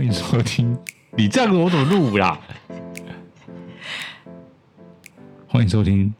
[0.00, 0.78] 欢迎收听。
[1.14, 2.40] 你这样子我怎么录啦？
[5.46, 6.14] 欢迎收听。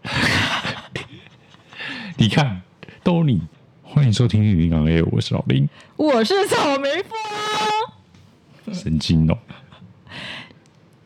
[2.16, 2.62] 你看，
[3.02, 3.42] 都你。
[3.82, 8.72] 欢迎收听《林 A》，我是老林，我是草莓夫。
[8.72, 9.36] 神经哦！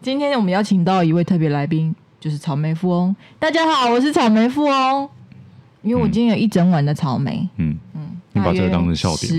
[0.01, 3.17] 今天我们邀请到一位特别来宾，就是草莓富翁。
[3.41, 5.11] 大家好，我是草莓富翁。
[5.83, 7.49] 因为我今天有一整晚的草莓。
[7.57, 9.33] 嗯嗯，你把这个当成笑点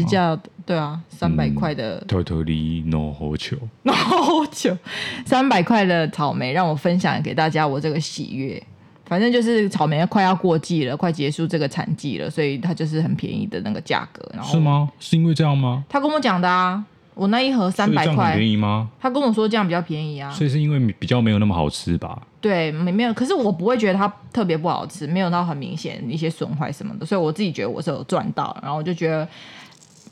[0.68, 2.00] 对啊，三百块的。
[2.08, 4.78] Totally no 好球，no 好球，
[5.26, 8.62] 三百块的草莓，让我分享给大家我这个喜悦。
[9.06, 14.30] 反正就是草莓快要过季了，快结束这个产季了，所以它就是很便宜的那个价格。
[14.34, 14.92] 然后是吗？
[15.00, 15.86] 是因为这样吗？
[15.88, 16.84] 他跟我讲的啊。
[17.14, 18.88] 我那一盒三百块，便宜吗？
[19.00, 22.22] 他跟我说这样比较便宜啊，所以是因为比较没有那么好吃吧？
[22.40, 29.28] 对，没没有，可是我不会觉得它特别不好吃，没有到很明显一些损坏什么的，所以我自己觉得我是有赚到，然后我就觉得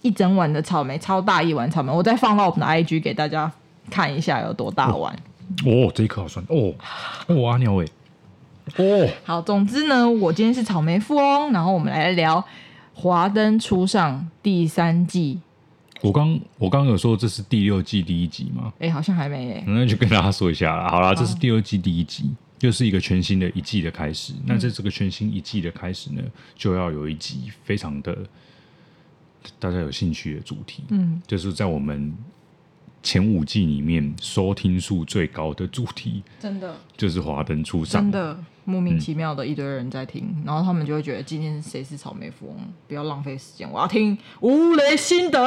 [0.06, 3.52] 一整碗的草莓超大一碗草莓，我再放到我们的 IG 给大家
[3.90, 5.12] 看一下有多大碗。
[5.66, 6.72] 哦，哦，这一颗好酸哦，
[7.26, 7.86] 哦阿鸟哎，
[8.78, 12.40] 哦，好，总之呢，我今天是草莓富翁，然后我们来聊
[12.94, 15.40] 《华灯初上》第三季。
[16.02, 18.72] 我刚我刚有说这是第六季第一集吗？
[18.76, 20.88] 哎、欸，好像还没哎、欸，那就跟大家说一下啦。
[20.88, 24.34] 好啦，这是第二季第一集，又是一个全新的一季的开始。
[24.34, 26.22] 嗯、那在这个全新一季的开始呢，
[26.56, 28.16] 就要有一集非常的
[29.60, 32.14] 大家有兴趣的主题，嗯，就是在我们。
[33.04, 42.58] 前五季里面收听数最高的主题，真的就是华灯初上，真的莫名其妙的一堆人在听，嗯、然后他们就会觉得今天谁是草莓富翁？
[42.88, 45.40] 不要浪费时间，我要听吴雷心得。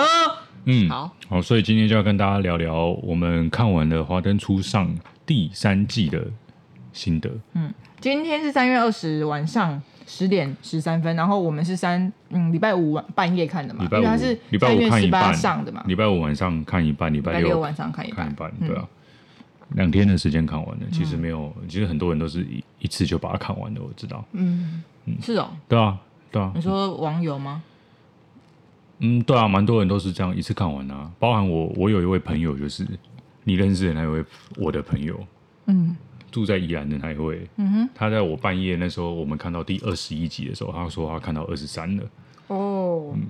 [0.67, 4.97] 嗯，好好，所以今天就要跟大家聊聊我们看完了华灯初上
[5.27, 6.25] 第三季的
[6.93, 7.29] 心得。
[7.55, 9.83] 嗯，今天是三月二十晚上。
[10.09, 18.89] 十点十三分，然后我们是三嗯礼拜五晚半夜看的嘛，礼拜五因为它是三月十八上的嘛，礼拜五晚上看一半，礼拜六晚上看一半，对啊，
[19.61, 24.83] 嗯、两天的时间看完了，其实没有，其实很多人都是一一次就把它看完的，我知道，嗯。
[25.05, 25.99] 嗯，是哦，对啊
[26.31, 27.63] 对啊，你说网友吗？
[29.01, 32.87] 嗯，对啊，蛮多人都是这样一次看完啊，包含我，我有一位朋友就是
[33.45, 34.25] 你认识的那一位
[34.57, 35.19] 我的朋友，
[35.67, 35.97] 嗯。
[36.39, 42.05] 住在宜兰的那一位，嗯哼，他在我半夜那时候，我们看到第二十一集的时候，他说他看到二十三了。
[42.47, 43.27] 哦，嗯，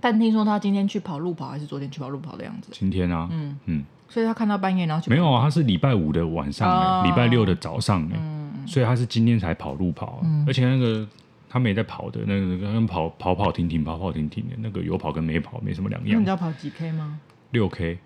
[0.00, 2.70] 但听说他今天去跑路跑，还是昨天去跑路跑的样子？
[2.72, 5.42] 今天啊，嗯嗯，所以他看到半夜，然后去没有啊？
[5.42, 11.06] 他是礼拜五的晚上，礼拜六的早上，嗯，所以他是今天才跑路跑，而且那个
[11.50, 16.18] 他没在跑的，那个跟跑跑跑停停跑跑停停的那个有跑跟没跑没什么两样。
[16.18, 17.20] 你知道跑几 K 吗？
[17.50, 17.98] 六 K。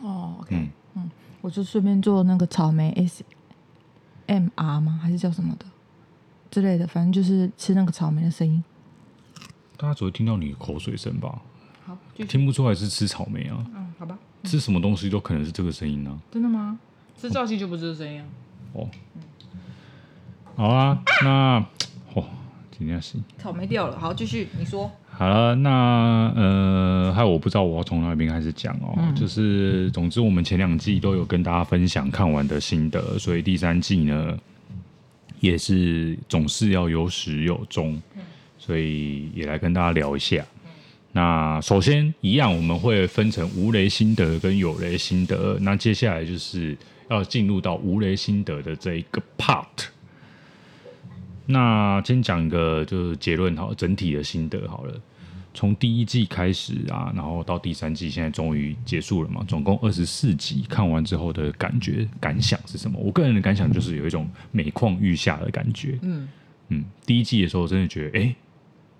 [0.00, 0.56] 哦，OK，
[0.94, 1.10] 嗯。
[1.44, 2.90] 我就顺便做那个草莓
[4.26, 4.98] SMR 吗？
[5.02, 5.66] 还是叫什么的
[6.50, 6.86] 之类的？
[6.86, 8.64] 反正就是吃那个草莓的声音。
[9.76, 11.42] 大家只会听到你的口水声吧？
[11.84, 13.62] 好，听不出来是吃草莓啊。
[13.74, 14.18] 嗯，好吧。
[14.44, 16.18] 吃什么东西都可能是这个声音呢？
[16.30, 16.78] 真的吗？
[17.20, 18.26] 吃造型就不是这个声音啊。
[18.72, 18.88] 哦。
[20.56, 21.62] 好啊，那
[22.14, 22.24] 哦，
[22.70, 24.00] 今天是草莓掉了。
[24.00, 24.90] 好，继续你说。
[25.16, 34.36] 好了，那呃，还有我不知道我要从哪边开始讲哦，嗯、就是总之我们前两季都有跟大家分享看完的心得，所以第三季呢
[35.38, 38.00] 也是总是要有始有终，
[38.58, 40.44] 所以也来跟大家聊一下。
[41.12, 46.76] 那首先一样，我们会分成无雷心得跟有雷心得，那接下来就是
[47.08, 49.93] 要进入到无雷心得的这一个 part。
[51.46, 54.94] 那先讲一个就是结论好，整体的心得好了。
[55.52, 62.98] 从第一季开始啊，然后到第三季，现在终于结束了嘛，总共二十四集，看完之后的感觉感想是什么？
[62.98, 65.98] 我个人的感想就是有一种每况愈下的感觉。
[66.02, 66.28] 嗯
[66.70, 68.36] 嗯，第一季的时候真的觉得，哎、欸，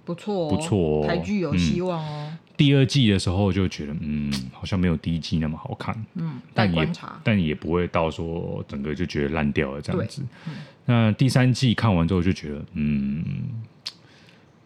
[0.04, 2.28] 不错、哦，不错、哦，台剧有希望哦。
[2.30, 6.88] 嗯第二季的时候就觉得，嗯，好像没有第一季那么好看，嗯，但也
[7.24, 10.22] 但也不会到说整个就觉得烂掉了这样子。
[10.46, 10.54] 嗯、
[10.86, 13.24] 那第三季看完之后就觉得，嗯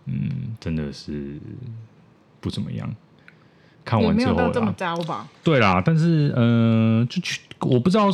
[0.06, 0.31] 嗯，
[0.61, 1.39] 真的是
[2.41, 2.95] 不怎么样。
[3.85, 5.29] 看完之后啦，这么糟吧？
[5.43, 8.11] 对啦，但是呃，就去我不知道，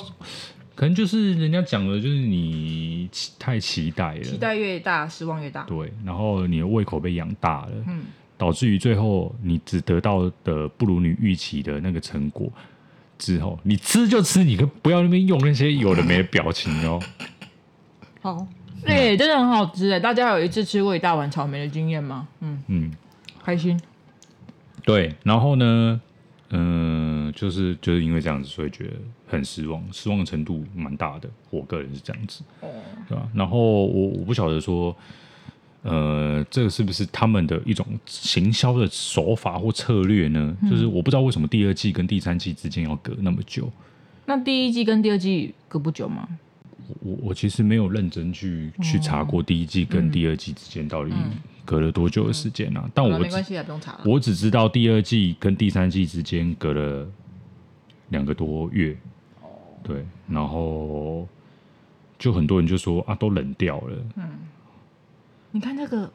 [0.75, 3.09] 可能就是人家讲的，就是你
[3.39, 5.65] 太期待了，期待越大，失望越大。
[5.65, 8.05] 对，然后你的胃口被养大了，嗯。
[8.37, 12.53] 导致于最后，你只得到的不如你预期的那个成果
[13.17, 17.01] 之后，你吃就吃，你可不要那边用那些有的没的表情哦。
[18.25, 18.47] 好，
[18.87, 20.01] 哎、欸，真的很好吃哎！
[20.01, 22.27] 大家有一次吃过一大碗草莓的经验吗？
[22.41, 22.91] 嗯嗯，
[23.45, 23.79] 开心。
[24.83, 26.01] 对，然后呢，
[26.49, 28.93] 嗯、呃，就是就是因为这样子，所以觉得
[29.29, 31.29] 很失望，失望的程度蛮大的。
[31.51, 32.71] 我个人是这样子，哦，
[33.07, 33.29] 对吧？
[33.35, 34.97] 然后我我不晓得说。
[35.83, 40.57] 呃，这个是不是他们的一种行销的手法或策略呢？
[40.63, 43.71] 嗯、就是我不知道为什么第二季跟第三季之间要隔那么久。
[44.25, 46.27] 那第一季跟第二季隔不久吗？
[47.01, 51.13] 我我其实没有认真去去查过第一季跟第二季之间到底
[51.65, 52.83] 隔了多久的时间啊。
[52.85, 54.01] 嗯嗯、但我没关系，不用查了。
[54.05, 57.09] 我只知道第二季跟第三季之间隔了
[58.11, 58.97] 两个多月。
[59.43, 59.49] 哦，
[59.83, 61.27] 对，然后
[62.19, 63.97] 就很多人就说啊，都冷掉了。
[64.17, 64.25] 嗯。
[65.51, 66.11] 你看那个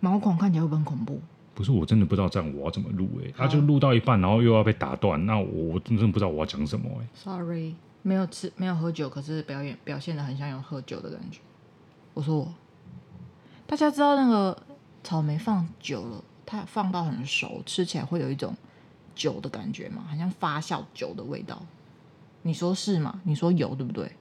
[0.00, 1.20] 毛孔看起来会不会很恐怖？
[1.52, 7.08] 不是，我真的不知道这样我要怎么录哎、欸，他、啊、就录到一半，然后又要被打断，那我真的不知道我要讲什么哎、欸。
[7.14, 11.40] Sorry，没有吃，没有喝酒，可是表演表现的很像有喝酒的感觉。
[12.14, 12.54] 我说我，
[13.66, 14.62] 大家知道那个
[15.02, 18.56] 草莓放久了，它放到很熟，吃起来会有一种
[19.14, 20.04] 酒的感觉吗？
[20.08, 21.64] 好像发酵酒的味道。
[22.42, 23.20] 你说是吗？
[23.24, 24.12] 你说有对不对？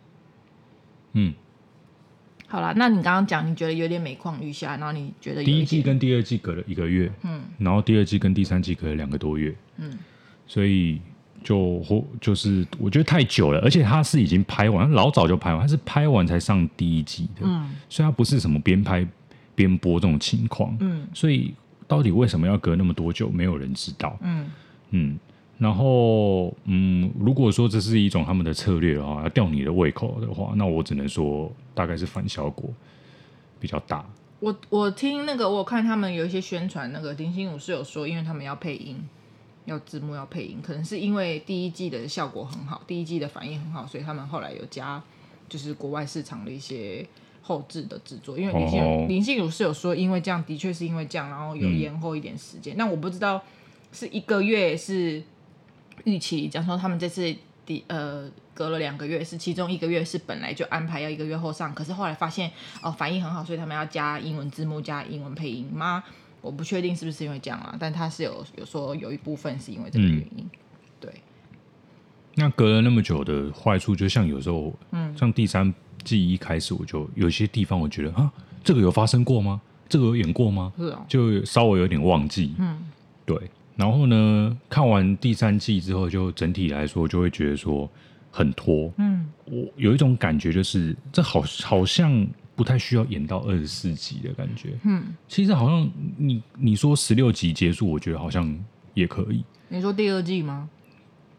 [1.14, 1.34] 嗯。
[2.48, 10.00] 好啦，那你刚刚讲，你觉得有点每况愈下，然后你觉得第一季跟第二季隔了一个月，嗯，然后第二季跟第三季隔了两个多月，嗯，
[10.48, 11.00] 所以
[11.44, 19.06] 就或就是我觉得太久了，而且他是已经拍完，老早就拍完，他是拍完才上第一季的，嗯，所以他不是什么边拍
[19.56, 21.54] 边播这种情况，嗯，所以
[21.88, 24.48] 到底为什么要隔那么多久，没有人知道，嗯
[24.92, 25.20] 嗯。
[25.58, 32.70] 然后，嗯，如果说这是一种他们的策略的话，要吊你的胃口的话，那我只能说大概是反效果
[33.60, 34.06] 比较大。
[34.40, 38.96] 我我听那个，我看他们有一些宣传，那个林心如是有说，因为他们要配音，
[39.66, 45.02] 要字幕要配音，可能是因为第一季的效果很好，第一季的反应很好，所以他们后来有加
[45.48, 47.06] 就是国外市场的一些
[47.42, 48.38] 后置的制作。
[48.38, 52.76] 因为林心如、哦、林心如是有说，因为这样的确是因为这样，然后有延后一点时间。
[52.78, 53.42] 那、嗯、我不知道
[53.92, 55.24] 是一个月是。
[56.06, 57.36] 预期讲说他们这次
[57.66, 62.50] 第呃隔了两个月，是其中一个月是本来就安排要一个月后上，可是后来发现
[62.82, 66.02] 哦反应很好，所以他们要加英文字幕加英文配音吗？
[66.42, 70.44] 我不确定是不是因为这样啊，但他是有有说有一部分是因为这个原因。
[70.44, 70.50] 嗯、
[71.00, 71.14] 对。
[72.36, 78.32] 那隔了那么久的坏处，就像有时候，嗯，像第三季一开始我就有些地方我觉得啊，
[78.64, 79.60] 这个有发生过吗？
[79.90, 80.72] 这个有演过吗？
[80.78, 82.54] 是啊、哦，就稍微有点忘记。
[82.60, 82.80] 嗯，
[83.26, 83.38] 对。
[83.76, 87.90] 然后呢，看完第三季之后，就整体来说就会觉得说
[88.30, 88.92] 很拖。
[88.98, 92.28] 嗯，我有一种感觉，就是这好好像
[92.60, 94.78] 不太需要演到二十四集的感觉。
[94.84, 98.54] 嗯，其实好像你你说十六集结束，我觉得好像
[98.94, 99.46] 也可以。
[99.70, 100.70] 你说第二季吗？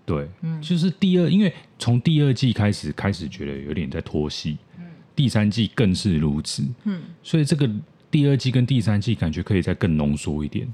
[0.07, 4.57] 对，嗯，就是第二，因为从第二季开始开始觉得有点在拖戏。
[4.79, 4.85] 嗯，
[5.15, 6.65] 第三季更是如此。
[6.85, 7.71] 嗯，所以这个
[8.11, 10.67] 第二季跟第三季感觉可以再更浓缩一点。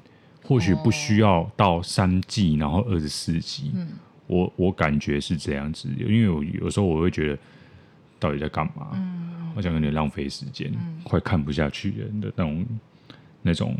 [0.44, 3.72] 或许不需要到三季，然后二十四集。
[3.74, 3.88] 嗯，
[4.28, 7.38] 我我感觉是这样子，因为我有时候我会觉得，
[8.20, 8.90] 到底在干嘛？
[8.92, 12.66] 嗯，好像有点浪费时间，嗯、快看不下去了的那种
[13.40, 13.74] 那种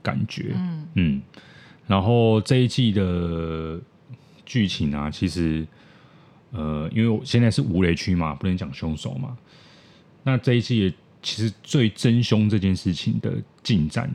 [0.00, 0.52] 感觉。
[0.54, 1.22] 嗯嗯，
[1.88, 3.80] 然后这一季的
[4.46, 5.66] 剧情啊，其实
[6.52, 9.36] 呃，因为我现在是无雷区嘛，不能讲凶手嘛。
[10.22, 14.08] 那这一季其实最真凶这件事情的进展。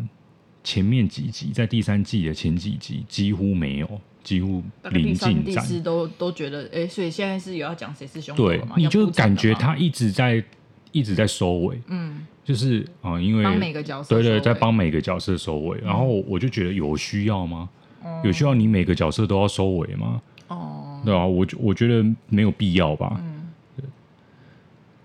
[0.63, 4.61] 前面几集在第三季的前几集几乎没有，几乎
[4.91, 5.65] 零进展。
[5.65, 8.73] 第都都觉得，哎、欸，所以现在是有要讲谁是凶手了吗？
[8.75, 10.43] 对，你就感觉他一直在
[10.91, 15.77] 一直在收尾，嗯，就是啊、呃，因为帮每个角色，对，对对，在帮每个角色收尾。
[15.83, 17.69] 嗯、然后我就觉得有需要吗？
[18.03, 20.21] 嗯、有需要你每个角色都要收尾吗？
[20.49, 23.15] 哦，对啊，我我觉得没有必要吧。
[23.19, 23.31] 嗯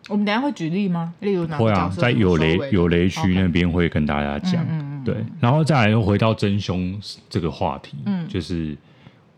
[0.09, 1.14] 我们等下会举例吗？
[1.21, 1.56] 例如哪？
[1.56, 4.61] 会啊，在有雷有雷区那边会跟大家讲。
[4.64, 5.04] Okay.
[5.04, 8.76] 对，然后再来又回到真凶这个话题，嗯，就是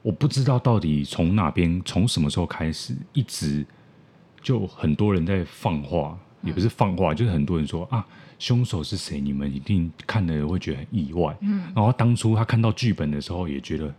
[0.02, 3.64] 我不知道到底从哪边从什么时候开始，一直
[4.42, 8.06] 就很多人在放话，嗯、也不是放话，就是很多人说啊，
[8.38, 9.20] 凶手是谁？
[9.20, 11.36] 你们一定看的人会觉得很意外。
[11.40, 13.92] 嗯，然后当初他看到剧本的时候也觉得。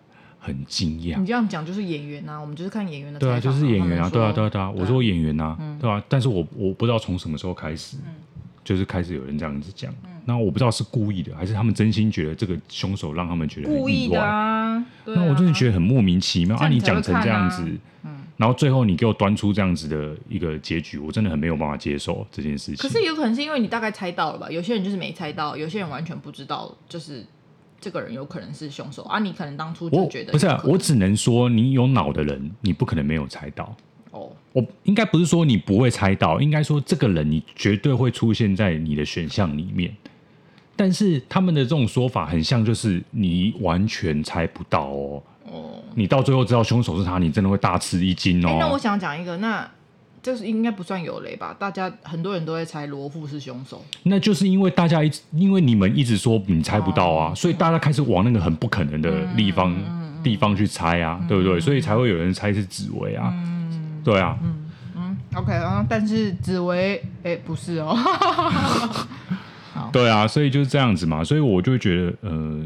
[0.45, 3.17] 很惊讶，你这样讲就是演员呐、啊，我们就是看演员的。
[3.17, 6.03] 对啊，就是演员啊，对啊，对啊，对啊，我说演员呐、啊，嗯、对吧、啊？
[6.09, 8.13] 但是我我不知道从什么时候开始，嗯、
[8.61, 9.93] 就是开始有人这样子讲，
[10.25, 13.81] 那、嗯、我不知道是故意的，还是他们真心觉得这个凶手让他们觉得很意外。
[13.81, 16.67] 故意的啊，啊那我真的觉得很莫名其妙啊！
[16.67, 17.63] 你讲成这样子，
[18.03, 22.77] 嗯、然后最后你给我端出这样子的一个结局，我真的很没有办法接受这件事情。
[22.77, 24.49] 可是有可能是因为你大概猜到了吧？
[24.49, 27.25] 有些人就是没猜到，有些人完全不知道，就是。
[27.81, 29.19] 这个人有可能是凶手啊！
[29.19, 33.75] 你可能当初就觉得不是啊，我只能说你有脑的人，你不可能没有猜到
[34.11, 34.31] 哦。
[34.53, 39.93] 我应该不是说你不会猜到，应该说这个人你绝对会出现在你的选项里面。
[40.75, 45.23] 但是他们的这种说法很像，就是你完全猜不到哦。
[45.45, 48.57] 哦，你到最后知道凶手是他，你真的会大吃一惊哦。
[48.59, 49.69] 那我想讲一个，那
[50.21, 51.53] 这是应该不算有雷吧？
[51.59, 61.59] 大家很多人都会猜罗富是凶手，那就是因为大家一直因为你们一直说你猜不到啊，哦、所以大家开始往那个很不可能的地方、嗯、地方去猜啊，嗯、对不对？
[61.59, 67.93] 所以才会有人猜是紫薇啊，嗯、对啊，嗯嗯，OK 啊，但是紫薇哎不是哦，
[69.73, 72.63] 好对啊，所以就是这样子嘛，所以我就觉得呃，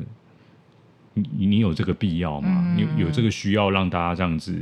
[1.13, 2.63] 你你有这个必要吗？
[2.65, 4.55] 嗯、你有这个需要让大家这样子？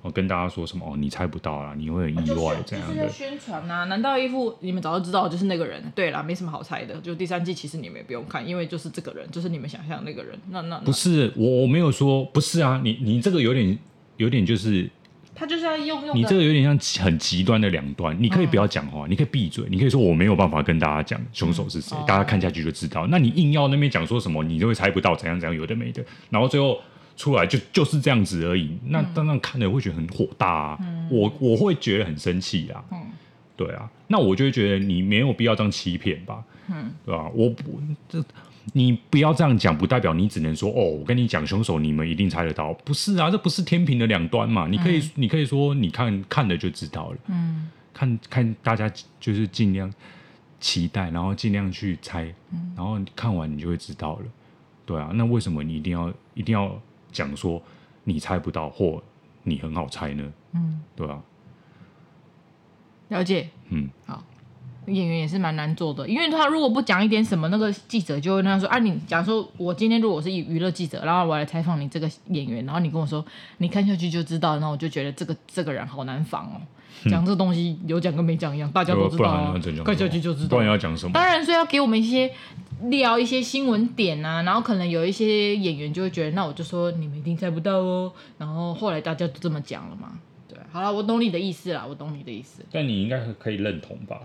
[0.00, 0.84] 我跟大家说什么？
[0.84, 2.94] 哦，你猜不到啦，你会很意外，这样的。
[2.94, 3.84] 就是要宣传啊？
[3.84, 5.80] 难道一副你们早就知道就是那个人？
[5.94, 6.96] 对啦，没什么好猜的。
[6.96, 10.36] 就第三季其实你们也不用看，因为就是这个人，就是你们想象的那个人。
[10.50, 12.80] 那那，那不是我，我没有说不是啊。
[12.82, 13.78] 你你这个有点
[14.16, 14.90] 有点就是
[15.72, 16.16] 要用用。
[16.16, 18.16] 你这个有点像很极端的两端。
[18.20, 23.04] 你可以不要讲话，嗯、你可以闭嘴，你可以说我没有办法跟大家讲凶手是谁，嗯、大家看下去就知道。
[23.04, 26.80] 哦、那你硬要那边讲说什么，你就会猜不到怎样怎样，有的没的，然后最后。
[27.14, 32.98] 出来就就是这样子而已，那当然看了会觉得很火大啊，嗯、我我会觉得很生气啊，嗯、
[33.54, 37.28] 对啊，那我就会觉得你没有必要这样欺骗吧，嗯，对吧？
[37.34, 38.24] 我不这
[38.72, 48.90] 你不要这样讲，不代表你只能说哦，我跟你讲凶手，你们一定猜得到，不是啊，这不是天平的两端嘛，你可以、嗯、你可以说你看看了就知道了，嗯，看看大家
[49.20, 49.92] 就是尽量
[50.60, 54.26] 期待，然后尽量去猜，嗯、然后看完你就会知道了，
[54.86, 56.80] 对啊，那为什么你一定要一定要？
[57.12, 57.62] 讲说
[58.04, 59.02] 你猜不到或
[59.42, 60.32] 你很好猜呢？
[60.52, 61.22] 嗯，对啊？
[63.08, 63.50] 了解。
[63.68, 64.24] 嗯，好。
[64.86, 73.24] 演员也是蛮难做的，因为他如果不讲一点什么，那个记者就会那样说：“啊，你假如说我今天如果是娱乐记者，然后我来采访你这个演员，然后你跟我说
[73.58, 76.60] 你看下去就知道，然后我就觉得这个这个人好难防哦。
[77.10, 80.48] 讲这东西有讲跟没讲一样，大家都知道啊，看下去就知道。
[80.50, 81.12] 不然要讲什么？
[81.12, 82.30] 当然，所以要给我们一些。”
[82.86, 88.12] 聊一些新闻点啊，然后可能有一些演员就会觉得，那我就说你们一定猜不到哦。
[88.38, 92.60] 然后后来大家都这么讲了嘛，对，好了，我懂你的意思啦，我懂你的意思。
[92.72, 94.18] 但你应该可以认同吧？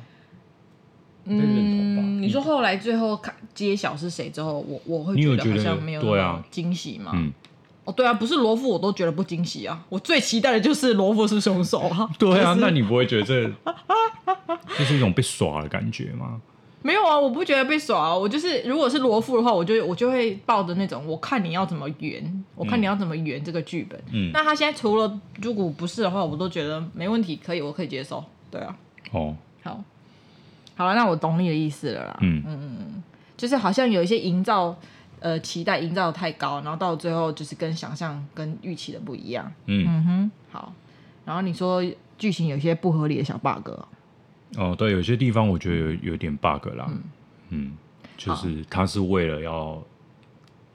[1.27, 2.21] 嗯，认同吧？
[2.21, 7.11] 你说后来最后看揭晓是谁之后，我我会觉得好像没有那么惊喜嘛。
[7.13, 7.31] 嗯，
[7.85, 9.83] 哦，对啊，不是罗富我都觉得不惊喜啊。
[9.89, 12.09] 我最期待的就是罗富是凶手啊。
[12.19, 13.51] 对啊，那你不会觉得这
[14.77, 16.41] 这是一种被耍的感觉吗？
[16.83, 18.15] 没有啊，我不觉得被耍啊。
[18.15, 23.99] 我就是，如果是罗富的话，我就我就会抱着那种，我看你要怎么圆，我看你要怎么圆这个剧本。
[24.13, 28.23] 嗯，那他现在除了如果不是的话，我都觉得没问题，可以，我可以接受。
[28.49, 28.77] 对啊。
[29.11, 29.35] 哦。
[29.63, 29.83] 好。
[30.77, 32.17] 好了，那我懂你的意思了啦。
[32.21, 33.03] 嗯嗯嗯，
[33.35, 34.73] 就是好像有一些营造，
[35.19, 39.51] 呃，期待营造的太高，然后到最后就是跟想象跟预期的不一样。
[39.65, 40.31] 嗯嗯哼。
[40.51, 40.71] 好。
[41.25, 41.83] 然后你说
[42.17, 43.69] 剧情有些不合理的小 bug。
[44.55, 47.01] 哦，对，有些地方我觉得有有点 bug 啦，嗯，
[47.49, 47.71] 嗯，
[48.15, 49.83] 就是他是为了要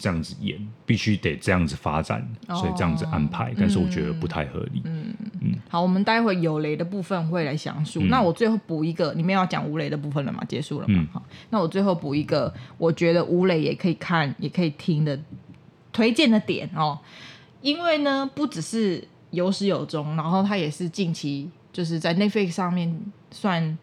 [0.02, 4.82] 这样子演，必须得这样子发展，哦、所以这样子安排，但是我觉得不太合理。
[4.85, 8.02] 嗯嗯，嗯好，我们待会有雷的部分会来详述。
[8.02, 10.42] 嗯、那我最后补一个，你们要讲无雷的部分了吗？
[10.49, 10.94] 结束了吗？
[10.99, 15.16] 嗯、好，那我最后补一个，我觉得无雷也可以看，也可以听的
[15.92, 16.99] 推荐的点哦，
[17.61, 23.00] 因为呢，不只是有始有终，然后它也是近期就是在 Netflix 上面。
[23.35, 23.78] 算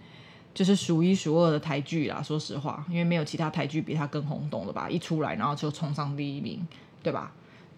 [0.60, 4.90] 就是数一数二的台剧啦，说实话，因为没有其他台剧比它更轰动了吧？
[4.90, 6.68] 一出来然后就冲上第一名，
[7.02, 7.32] 对吧？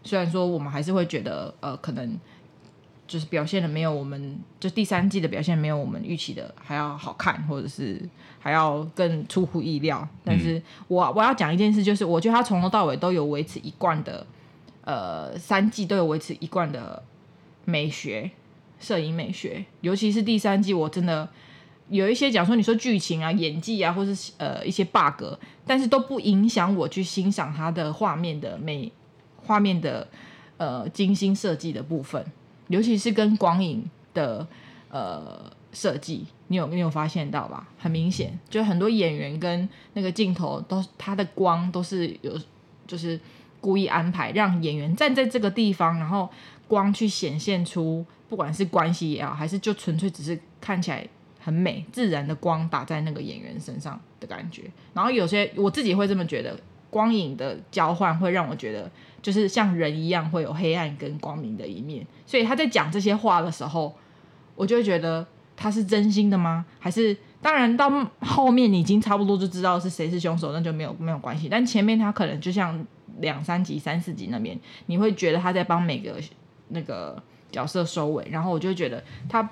[0.03, 2.19] 虽然说我们还是会觉得，呃，可能
[3.05, 8.01] 就是表现的没有我们就第三季的表现没有我们预期的还要好看，或者是
[8.39, 10.07] 还要更出乎意料。
[10.23, 14.25] 但是我我要讲一件事，就是我觉得他从头到尾都有维持一贯的，
[14.83, 17.03] 呃，三季都有维持一贯的
[17.63, 18.31] 美学，
[18.79, 21.29] 摄影美学，尤其是第三季，我真的。
[21.91, 25.25] 有一些讲说，你说剧情啊、演技啊，或是呃一些 bug，
[25.65, 28.89] 但是都不影响我去欣赏它的画面的美，
[29.35, 30.07] 画面的
[30.55, 32.25] 呃精心设计的部分，
[32.69, 33.83] 尤其是跟光影
[34.13, 34.47] 的
[34.89, 37.67] 呃设计，你有你有发现到吧？
[37.77, 42.39] 很明显，就很多演员跟那个镜头都，它的光都是有，
[42.87, 43.19] 就是
[43.59, 46.29] 故意安排让演员站在这个地方，然后
[46.69, 51.05] 光去显现出，不管是关系也好，还是就纯粹只是看起来。
[51.43, 54.63] 很美，自然的光打在那个演员身上的感觉。
[54.93, 56.55] 然后有些我自己会这么觉得，
[56.91, 58.89] 光影的交换会让我觉得，
[59.21, 62.05] 就是像人一样会有黑暗跟光明的一面。
[62.27, 63.95] 所以他在讲这些话的时候，
[64.55, 65.25] 我就会觉得
[65.57, 66.63] 他是真心的吗？
[66.79, 71.49] 还是当然到后面你已经差不多就知道是谁是凶手，那就没有没有关系。
[71.49, 72.85] 但前面他可能就像
[73.19, 76.13] 两三集、三四集那边，你会觉得他在帮每个
[76.67, 77.21] 那个
[77.51, 79.49] 角色收尾，然后我就觉得他。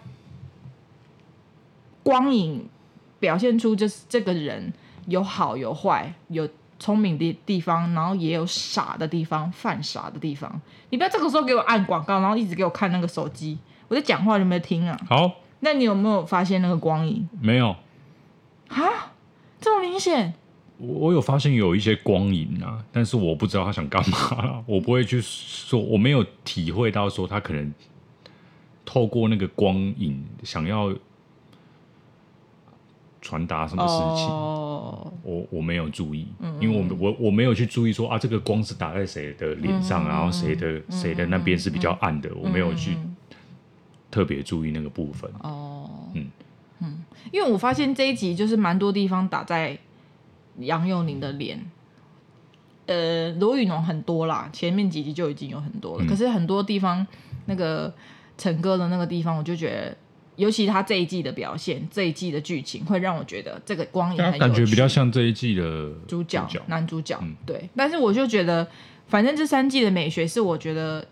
[2.09, 2.67] 光影
[3.19, 4.73] 表现出就是这个人
[5.05, 6.49] 有好有坏，有
[6.79, 10.59] 聪明的地方，然后也有傻的地方，犯傻的地方。
[10.89, 13.59] 你不要这个时候给我按广告，然后一直给我看那个手机。
[13.87, 14.99] 我在讲话，有没有听啊？
[15.07, 17.29] 好，那你有没有发现那个光影？
[17.39, 17.75] 没有
[18.69, 19.13] 啊，
[19.61, 20.33] 这么明显。
[20.79, 27.71] 我我有发现有一些光影啊，但是我不知道他想干嘛，我不会去说，我没有体会到说他可能
[28.83, 30.91] 透过那个光影想要
[33.21, 34.27] 传达什么事情。
[34.27, 42.97] 哦、我我没有注意，嗯嗯，因为我我我没有去注意说啊，这个光是打在谁的脸上，然后谁的谁的那边是比较暗的，我没有去
[44.09, 45.29] 特别注意那个部分。
[45.41, 46.27] 哦，嗯
[46.79, 49.77] 嗯，因为我发现这一集就是蛮多地方打在。
[50.61, 51.57] 杨佑宁的脸，
[52.85, 56.03] 呃，罗宇农很多啦，前面几集就已经有很多了。
[56.03, 57.07] 嗯、可是很多地方，
[57.45, 57.93] 那个
[58.37, 59.97] 陈哥的那个地方，我就觉得，
[60.39, 67.19] 尤其他这一季的表现，这一季的剧情，会让我觉得这个光影很感觉比较像这一季的主角，男主角。
[67.21, 68.65] 嗯、对，但是我就觉得，
[69.07, 71.05] 反正这三季的美学是我觉得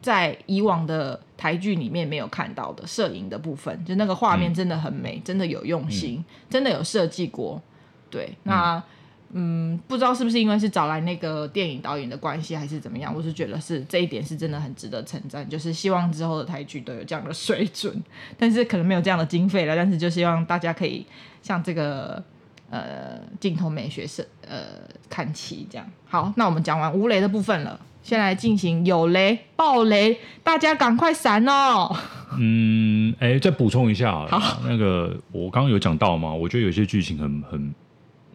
[0.00, 7.62] 在以往的台剧里面没有看到的摄影的部分，就那个画面真的很美，嗯、真的有用心，嗯、真的有设计过。
[8.10, 8.82] 对，那
[9.32, 13.14] 嗯，嗯，不知道是不是因为是找来那个电影导演的关系，还是怎么样？
[13.14, 18.02] 我是觉得是这一点是真的很值得称赞，就是希望之后的台剧都有这样的水准，
[18.38, 21.06] 但是可能没有这样的经费了，但是就希望大家可以
[21.42, 22.22] 像这个
[22.70, 24.58] 呃镜头美学是呃
[25.08, 25.86] 看齐这样。
[26.06, 31.94] 好，那我们讲完无雷的部分了，先来进行有雷爆雷，大家赶快闪哦！
[32.38, 37.74] 嗯，哎，再补充一下，好，那个我刚刚有讲到嘛，我觉得有些剧情很很。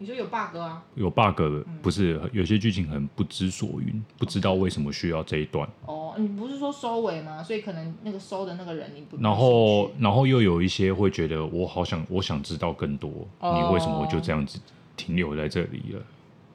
[0.00, 0.84] 你说有 bug 啊？
[0.94, 1.42] 有 bug，
[1.82, 5.68] 不是有些剧情很不知所云，不知道为什么需要这一段。
[5.86, 7.42] 哦，你不是说收尾吗？
[7.42, 9.20] 所以可能那个收的那个人你不。
[9.20, 14.60] 然后，然后又有一些会觉得，我好想，我想知道更多，哦、你为什么就这样子
[14.96, 16.00] 停留在这里了？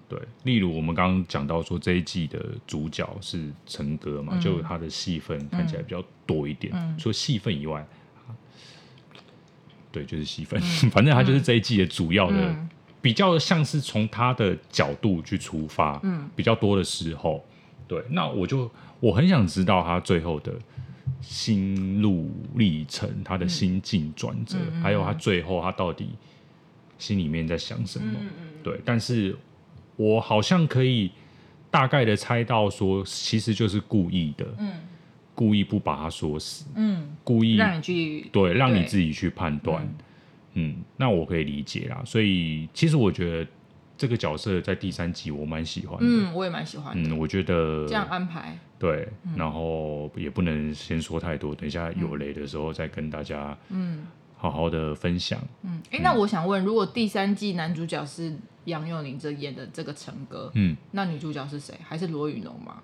[0.08, 6.72] 对，例如我们刚刚讲到说这一季的主角是陈哥嘛，嗯、就他的戏份看起来比较多一点。
[6.74, 7.86] 嗯、除了戏份以外，
[9.92, 12.56] 对，就是戏份，嗯、 反正他就是这一季的主要的。
[13.04, 17.44] 嗯比较像是从他的角度去出发，嗯，比较多的时候，
[17.86, 20.54] 对，那我就我很想知道他最后的
[21.20, 26.12] 心路历程，他的心境转折，嗯、还有他最后他到底
[26.98, 28.18] 心里面在想什么，
[28.64, 29.36] 对，但是
[29.98, 31.12] 我好像可以
[31.70, 34.72] 大概的猜到说，其实就是故意的，嗯，
[35.36, 39.84] 故意不把他说死，嗯，故意让你去对，让你自己去判断。
[39.84, 39.94] 嗯，
[40.98, 42.02] 那我可以理解啦。
[42.06, 43.52] 所以其实我觉得
[43.98, 46.06] 这个角色在第三季我蛮喜欢的。
[46.06, 47.10] 嗯，我也蛮喜欢的。
[47.10, 55.40] 嗯，我觉得这样安排对，然后也不能先说太多，等一下有雷的时候再跟大家嗯好好的分享。
[55.62, 58.36] 嗯，哎，那我想问，如果第三季男主角是
[58.66, 61.74] 杨佑宁这演的这个陈哥，嗯，那女主角是谁？
[61.82, 62.82] 还是罗宇农吗？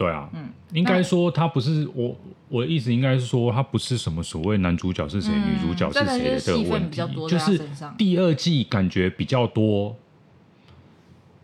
[0.00, 2.16] 对啊，嗯，应该说他不是我，
[2.48, 7.60] 我的意思应该是说他不是什么所谓男主角是谁，嗯、女主角是谁的这个问题，就是
[7.98, 9.94] 第二季感觉比较多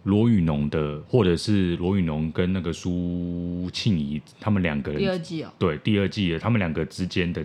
[0.05, 7.45] 罗宇农的，或者是罗宇农跟那个苏庆怡他们两个人，第二季哦，对，第二季的他们两个之间的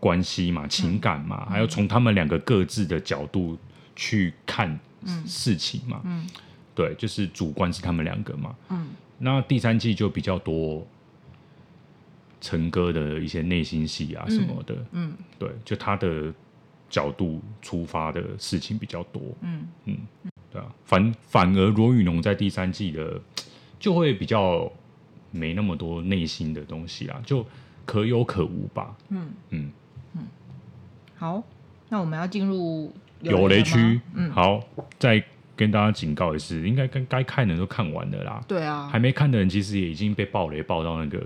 [0.00, 3.58] 关系嘛，情感嘛，嗯、还有从他们两个各自的角度
[3.94, 4.80] 去看
[5.26, 6.26] 事情嘛，嗯，嗯。
[6.74, 8.86] 对，就是主观是他们两个嘛，嗯。
[9.18, 10.86] 那第三季就比较多
[12.40, 16.32] 陈哥的一些内心戏啊什么的，嗯，嗯对，就他的
[16.88, 19.66] 角度出发的事情比较多，嗯。
[19.86, 19.96] 嗯，
[20.52, 23.20] 对啊，反反而罗宇农在第三季的
[23.80, 24.70] 就会比较
[25.32, 27.44] 没那么多内心的东西啊，就
[27.84, 29.30] 可有可无吧，嗯。
[29.50, 29.72] 嗯。
[30.14, 30.26] 嗯，
[31.16, 31.42] 好，
[31.88, 34.62] 那我们要进入有雷区，嗯，好，
[34.98, 35.24] 在。
[35.58, 38.40] 跟大家警告一次，应该跟该看的都看完了啦。
[38.46, 41.20] 对啊，还没看的人其实也已经被暴雷暴到那个。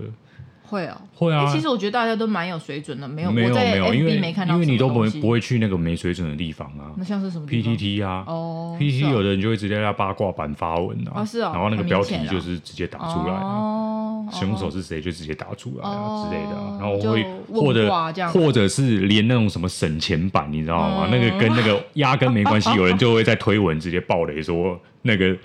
[0.73, 1.45] 会啊，会啊。
[1.51, 4.15] 其实我觉得大家都蛮有水准的，没有没有没有，因为
[4.47, 6.89] 因为你都不会不会去那个没水准的地方啊。
[6.97, 8.23] 那像是什么 PTT 啊？
[8.25, 17.87] 哦，PTT 有的人就会直接在八卦版发文啊，是啊，然后那个标题就是直接打出来啊，凶手是谁就直接打出来啊之类的，然后会或者
[18.29, 21.07] 或者是连那种什么省钱版，你知道吗？
[21.11, 24.79] 那个跟那个压根没关系，有人就会在推文直接爆雷说。
[25.05, 25.37] 那个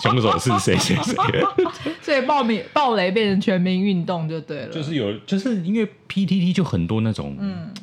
[0.00, 1.14] 凶手是谁 谁谁？
[2.00, 4.68] 所以爆米暴雷变成全民运动就对了。
[4.68, 7.74] 就是有，就是因为 PTT 就很多那种，嗯，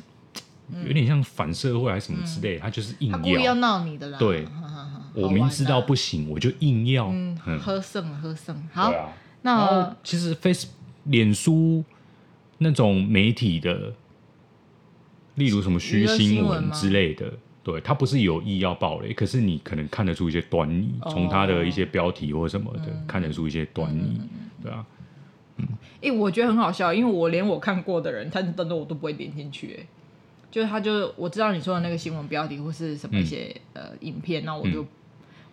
[0.86, 4.18] 有点像反社会还是什么之类，他就是硬要故意要闹你的啦。
[4.18, 4.46] 对，
[5.14, 7.08] 我明知道不行，我就硬要。
[7.08, 8.56] 嗯，喝剩喝剩。
[8.72, 10.68] 好，那其实 Face、
[11.04, 11.84] 脸书
[12.56, 13.92] 那种媒体的，
[15.34, 17.34] 例如什么虚新闻之类的。
[17.62, 24.20] 对，他不是有意要爆雷，可是你可能看得出一些端倪，从他的一些标题或什么的看得出一些端倪，
[24.62, 24.84] 对啊。
[25.56, 29.86] 嗯，哎、欸，我觉得很好笑，因为我连我看过的人，他等等我都不会点进去，哎，
[30.50, 34.82] 就是他就我知道你说的那个新闻标题或是什么一些、嗯、呃影片，那我就。
[34.82, 34.88] 嗯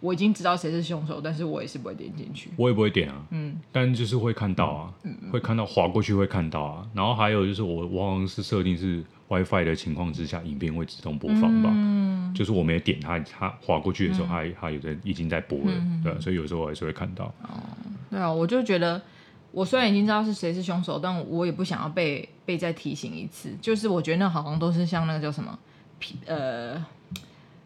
[0.02, 2.52] 我已经知道谁是凶手，但是我也是不会点进去。
[2.56, 4.94] 我也不会点啊，嗯，但就是会看到啊，
[5.30, 6.88] 会看到划过去会看到啊。
[6.94, 11.70] 然后还有就是我我好像是设定是 WiFi 的情况之下，影片会自动播放吧。
[11.72, 17.26] 嗯，就是我没有点它，它划过去的时候，它、嗯、它有的已经在播了，嗯、对，所以有时候我还是会看到。
[17.44, 17.62] 哦，
[18.10, 19.02] 对啊，我就觉得
[19.52, 23.56] 我虽然已经知道是谁是凶手，但我也不想要被被再提醒一次。
[23.62, 25.58] 就是我觉得那好像都是像那个叫什么
[26.26, 26.84] 呃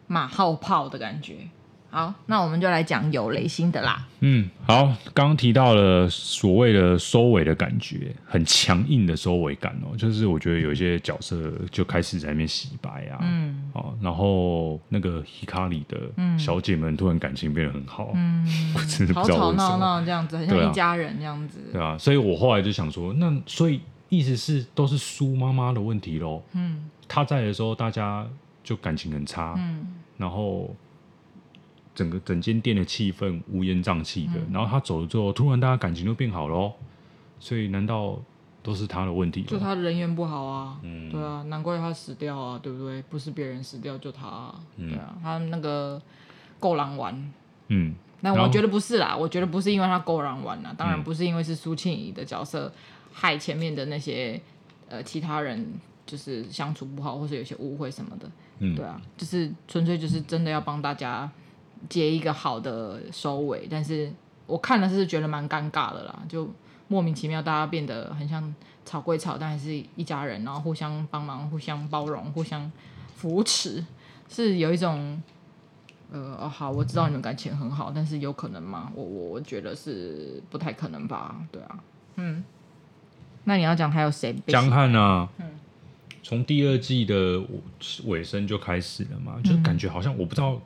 [0.06, 1.48] 马后炮的感觉。
[1.94, 4.04] 好，那我们就来讲有雷心的啦。
[4.18, 4.82] 嗯，好，
[5.14, 15.96] 刚刚提到了所谓的收尾的感觉，很强硬的收尾感哦，就是我觉得有一些角色就开始在那边洗白啊，嗯，哦，然后那个希卡里的
[16.36, 28.26] 小姐们突然感情变得很好，嗯， 我真的不知道吵吵闹闹这样子，很像一家人这样子，对啊，所以我后来就想说，那所以意思是都是苏妈妈的问题喽，嗯，她在的时候大家
[28.64, 30.74] 就感情很差，嗯，然后。
[31.94, 36.72] 整个整间店的气氛乌烟瘴气的，嗯、然后他走了之后，突然大家感情都变好了，
[37.38, 38.18] 所以难道
[38.62, 39.42] 都是他的问题？
[39.42, 43.00] 就他人缘不好啊，嗯，对啊，难怪他死掉啊，对不对？
[43.02, 46.00] 不是别人死掉，就他、啊，嗯、对啊，他那个
[46.58, 47.32] 够狼玩，
[47.68, 52.72] 嗯，那我觉得不是啦，我觉得不是因为他够狼玩啦，当然不是因为是苏庆怡的角色
[53.12, 54.40] 害前面的那些
[54.88, 55.64] 呃其他人
[56.04, 58.28] 就是相处不好，或是有些误会什么的，
[58.58, 61.30] 嗯，对啊，就是纯粹就是真的要帮大家。
[61.88, 64.12] 结一个好的收尾，但是
[64.46, 66.48] 我看了是觉得蛮尴尬的啦，就
[66.88, 72.70] 莫名其妙大家变得很像吵归吵，但还是一家人，然后互相帮忙、互相包容、互相
[73.14, 73.84] 扶持，
[74.28, 75.22] 是有一种
[76.10, 78.92] 呃哦好，我知道你们感情很好，但是有可能吗？
[78.94, 81.78] 我我我觉得是不太可能吧，对啊，
[82.16, 82.44] 嗯，
[83.44, 84.34] 那你要讲还有谁？
[84.46, 85.46] 江汉啊，嗯，
[86.22, 87.42] 从第二季的
[88.04, 90.60] 尾声就开始了嘛，就感觉好像我不知道。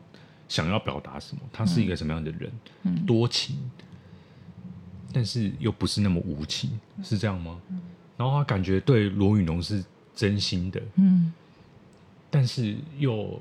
[0.49, 1.43] 想要表达什么？
[1.53, 2.51] 他是一个什么样的人？
[2.85, 3.57] 嗯、多情，
[5.13, 7.61] 但是又不是那么无情，是这样吗？
[7.69, 7.81] 嗯、
[8.17, 9.85] 然后他感觉对罗雨农是
[10.15, 11.33] 真心的，嗯，
[12.31, 13.39] 但是又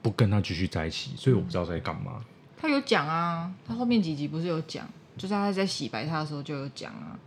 [0.00, 2.24] 不跟他继续在一起，所以我不知道在干嘛。
[2.56, 7.18] 他有讲啊，他后面几集不是有讲，就是他在洗白他的时候就有讲啊，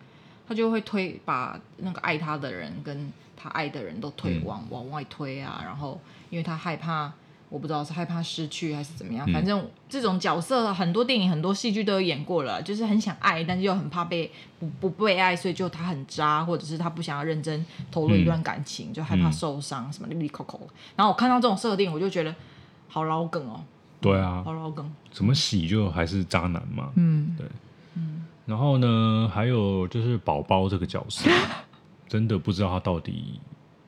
[0.48, 7.14] 他就会推把那个爱他的人跟他爱的人都推往、嗯、往外推啊，然后因为他害怕。
[7.54, 20.60] 我不知道是害怕失去还是怎么样，反正这种角色很多电影很多戏剧都有演过了，就是很想爱，但是又很怕被不不被爱，所以就他很渣，或者是他不想要认真投入一段感情，嗯、就害怕受伤、嗯、什么哩哩抠抠。
[20.96, 22.34] 然后我看到这种设定，我就觉得
[22.88, 23.64] 好老梗哦。
[24.02, 24.92] 对啊，好老梗。
[25.12, 26.90] 怎么洗就还是渣男嘛？
[26.96, 27.48] 嗯，对，
[27.94, 28.26] 嗯。
[28.48, 31.30] 然后呢，还有就是宝宝这个角色，
[32.10, 33.40] 真的不知道他到底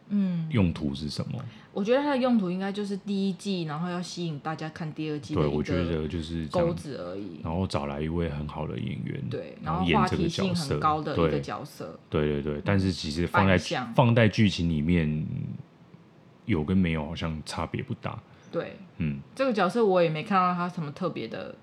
[0.10, 1.40] 嗯用途是什么。
[1.74, 5.36] 我觉得它的用途应该就是第一季，然后要吸引大家看第二季。
[5.36, 7.42] 对，我觉得就是钩子而已。
[7.44, 12.00] 然后找来一位很好的演员，对，然后话题性很高的一个角色。
[12.10, 13.58] 对对对，但是其实放在
[13.94, 15.26] 放在剧情里面，
[16.46, 18.18] 有跟没有好像差别不大。
[18.50, 21.54] 对，嗯，这个角色我也没看到他什么特别的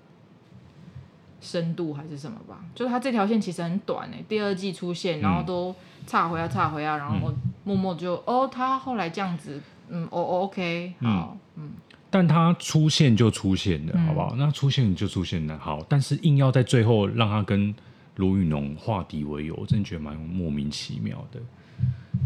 [1.41, 5.75] 深度还是什么吧，就是他这条线其实很短诶，第二季出现，然后都
[6.05, 9.61] 岔回啊岔回啊，然后默默就哦，他后来这样子。
[9.89, 11.71] 嗯，哦，OK，好，嗯，
[12.09, 14.33] 但他出现就出现了，好不好？
[14.37, 17.75] 那出现就出现了，好，但是硬要在最后让他跟
[18.15, 21.39] 卢雨农化敌为友，我真的觉得蛮莫名其妙的。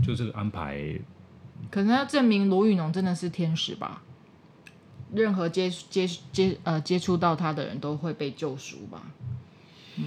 [0.05, 0.97] 就这个安排，
[1.71, 4.03] 可能要证明卢雨农真的是天使吧？
[5.13, 9.01] 任何接接接呃接触到他的人都会被救赎吧？
[9.97, 10.05] 嗯，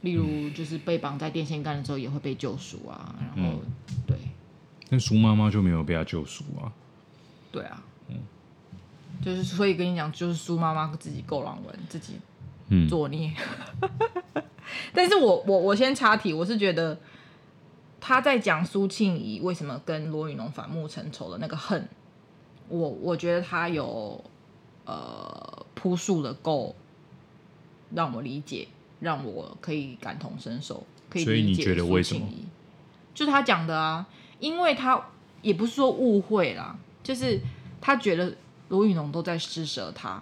[0.00, 3.60] 例如就是被绑在电线杆的时候也会被救赎啊，然后、嗯、
[4.06, 4.16] 对。
[4.92, 6.70] 那苏妈妈就没有被他救赎啊？
[7.50, 8.16] 对啊，嗯，
[9.24, 12.20] 就是所以跟你讲，就是苏妈妈自己够狼文，自己
[12.90, 13.32] 作孽。
[13.80, 14.42] 嗯、
[14.92, 17.00] 但是我我我先插题，我是觉得
[18.02, 21.88] 他在讲苏庆怡为什么跟罗宇农反目成仇的那个恨，
[22.68, 24.22] 我我觉得他有
[24.84, 26.76] 呃铺述的够
[27.94, 28.68] 让我理解，
[29.00, 31.24] 让我可以感同身受，可以理解。
[31.24, 32.28] 所以你觉得为什么？
[33.14, 34.06] 就是他讲的啊。
[34.42, 35.00] 因为他
[35.40, 37.40] 也不是说误会啦，就是
[37.80, 38.34] 他觉得
[38.70, 40.20] 罗宇农都在施舍他，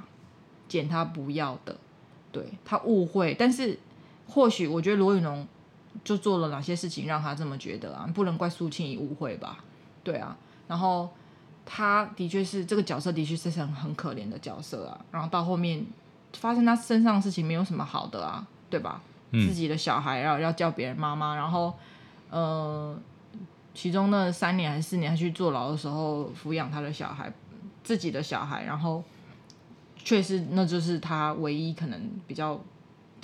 [0.69, 1.75] 捡他不要的，
[2.31, 3.35] 对，他误会。
[3.35, 3.79] 但是
[4.29, 5.49] 或许我觉得罗宇农
[6.05, 8.07] 就做了哪些事情让他这么觉得啊？
[8.15, 9.65] 不能怪苏青怡误会吧？
[10.05, 10.37] 对啊。
[10.69, 11.09] 然后
[11.65, 15.01] 他的确是这个角色，的确是很很可怜的角色啊。
[15.11, 15.83] 然后到后面
[16.35, 19.01] 发生他身上的事情没有什么好的啊，对吧？
[19.33, 21.73] 自己的小孩，然后要叫别人妈妈，然后
[22.31, 22.99] 呃，
[23.75, 27.33] 其中那三年还是四年他去坐牢的时候抚养他的小孩，
[27.83, 29.03] 自己的小孩，然后
[29.97, 32.61] 确实那就是他唯一可能比较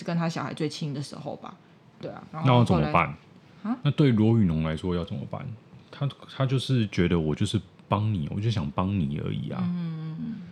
[0.04, 1.56] 跟他小孩最亲的时候吧。
[2.00, 3.14] 对啊，然后那要怎么办？
[3.62, 3.76] 啊？
[3.82, 5.46] 那对罗宇农来说要怎么办？
[5.90, 9.59] 他他就是觉得我就是帮你，我就想帮你而已啊。
[9.62, 10.42] 嗯，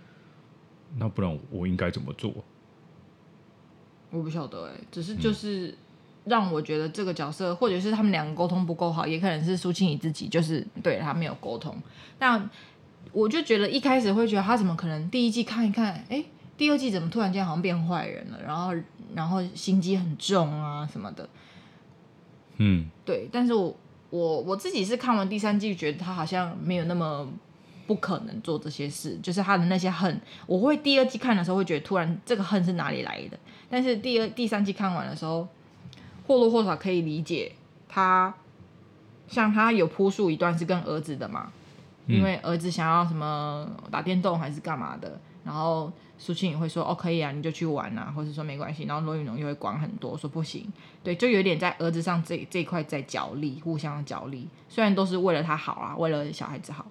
[0.96, 2.32] 那不然我应该怎么做？
[4.10, 5.76] 我不晓得哎、欸，只是就是
[6.24, 11.76] 让我觉得这个角色，嗯、或者是他们两个沟通不够好，也可能是苏青怡自己就是对他没有沟通。
[12.18, 12.50] 那
[13.12, 18.74] 我就觉得一开始会觉得他怎么可能第一季看一看，哎、欸，第二季怎么突然间好像变坏人了，然后
[19.14, 21.28] 然后心机很重啊什么的。
[22.56, 23.28] 嗯，对。
[23.30, 23.76] 但是我
[24.10, 27.28] 我我自己是看完第三季，觉得他好像没有那么
[27.86, 33.38] 不可能做这些事，就是他的那些恨，我会第二季看的时候会觉得突然这个恨是哪里来的。
[33.68, 35.46] 但是第二、第三季看完的时候，
[36.26, 37.52] 或多或少可以理解
[37.88, 38.34] 他，
[39.28, 41.52] 像他有铺述一段是跟儿子的嘛，
[42.06, 50.66] 因为儿子想要什么打电动还是干嘛的，然后苏青也会说哦可以啊，你就去玩啊，或者说没关系，然后罗雨侬又会管很多，说不行，
[51.02, 56.86] 对，就有点在儿子上这这一块在角力，互相角力，虽然都是为了他好啊，为了小孩子好，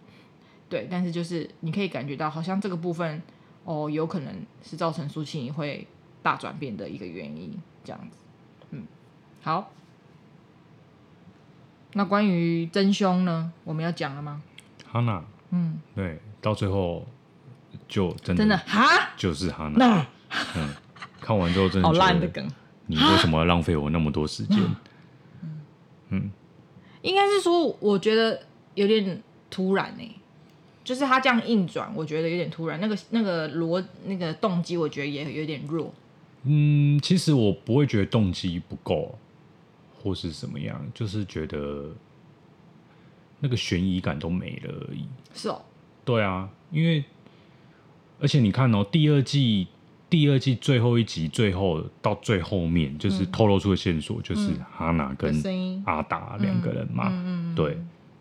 [0.69, 3.21] 对，但是就是你可以感觉到好像这个部分
[3.63, 5.87] 哦，有可能是造成苏庆仪会。
[6.23, 8.22] 大转变的一个原因，这样子，嗯，
[9.43, 9.71] 好。
[11.93, 13.51] 那关于真凶呢？
[13.63, 14.41] 我们要讲了吗？
[14.91, 17.05] 哈娜，嗯，对，到最后
[17.87, 20.07] 就真的真的哈，就是哈娜。
[20.55, 20.69] 嗯，
[21.21, 22.49] 看完之后真的好烂的梗，
[22.87, 24.57] 你为什么要浪费我那么多时间？
[25.41, 25.61] 嗯
[26.09, 26.31] 嗯，
[27.03, 28.41] 应该是说，我觉得
[28.73, 30.15] 有点突然呢、欸。
[30.83, 32.77] 就是他这样硬转，我觉得有点突然。
[32.81, 35.93] 那个那个逻那个动机，我觉得也有点弱。
[36.43, 39.17] 嗯，其实我不会觉得动机不够，
[40.03, 41.89] 或是怎么样，就是觉得
[43.39, 45.07] 那个悬疑感都没了而已。
[45.33, 45.61] 是哦，
[46.03, 47.03] 对啊，因为
[48.19, 49.67] 而且你看哦，第二季
[50.09, 55.33] 第二季最后一集，最后到最后面，就是透露出的线索，就是哈娜跟
[55.85, 57.07] 阿达两个人嘛。
[57.09, 57.77] 嗯，对。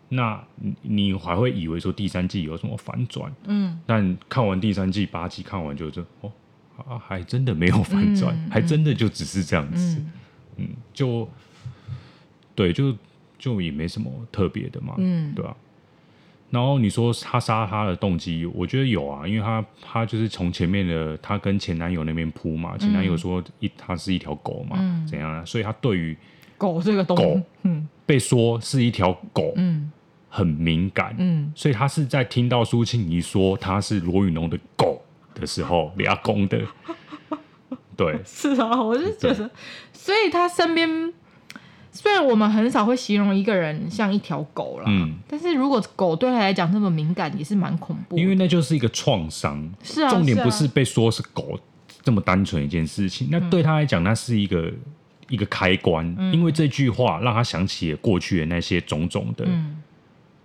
[0.09, 0.41] 那
[0.83, 3.33] 你还会以为说第三季有什么反转？
[3.45, 6.31] 嗯，但看完第三季八集，看完就这哦。
[6.87, 9.97] 啊，还真的没有反转，嗯嗯、还真的就只是这样子，
[10.57, 11.29] 嗯，嗯就
[12.55, 12.95] 对，就
[13.37, 15.55] 就也没什么特别的嘛，嗯，对吧、啊？
[16.49, 25.43] 然后你说他杀他的动机，我觉得有啊，因为他他就是从前面的他跟前男友那边扑嘛，前男友说一他是一条狗嘛，嗯、怎样啊？
[25.45, 26.15] 所以他对于
[26.57, 29.91] 狗这个东狗，嗯，被说是一条狗，嗯，
[30.29, 35.01] 很敏感，嗯，所以他是在听到苏庆怡说他是罗宇农的狗。
[35.35, 36.61] 的时候，比较公的，
[37.97, 39.49] 对， 是啊，我就觉得，
[39.91, 41.11] 所以他身边
[41.93, 51.57] 虽然我们很少会形容一个人像一条狗啦，嗯，但是如果狗对他来讲那么敏感，也是蛮恐怖的，因为那就是一个创伤，是啊，重点不是被说是狗
[52.01, 54.79] 这么单纯一件事情，啊、那对他来讲，那是一个、嗯、
[55.29, 59.45] 一个开关，嗯、因为这句话让他想起了过去的那些种种的。
[59.47, 59.77] 嗯。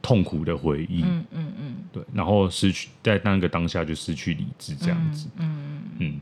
[0.01, 5.83] 痛苦的回忆，嗯嗯嗯，对，然后失去在那个当下就失去理智，这样子，嗯嗯。
[5.99, 6.21] 嗯。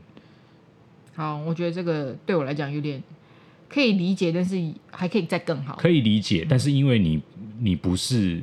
[1.15, 3.01] 好，我觉得这个对我来讲有点
[3.69, 4.55] 可以理解，但是
[4.91, 5.75] 还可以再更好。
[5.75, 7.21] 可以理解，但是因为你
[7.59, 8.41] 你不是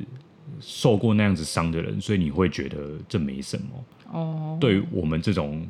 [0.59, 3.65] 受过那样子伤的人，所以你会觉得这没什么。
[4.11, 5.65] 哦，对于我们这种，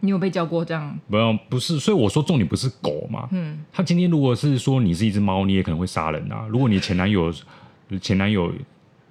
[0.00, 0.98] 你有被教过这样？
[1.10, 3.28] 不用，不是，所以我说重点不是狗嘛。
[3.32, 6.46] 嗯，他今天如果是说你是一只猫，你也可能会杀人啊。
[6.48, 7.32] 如果你前男友
[8.00, 8.52] 前男友。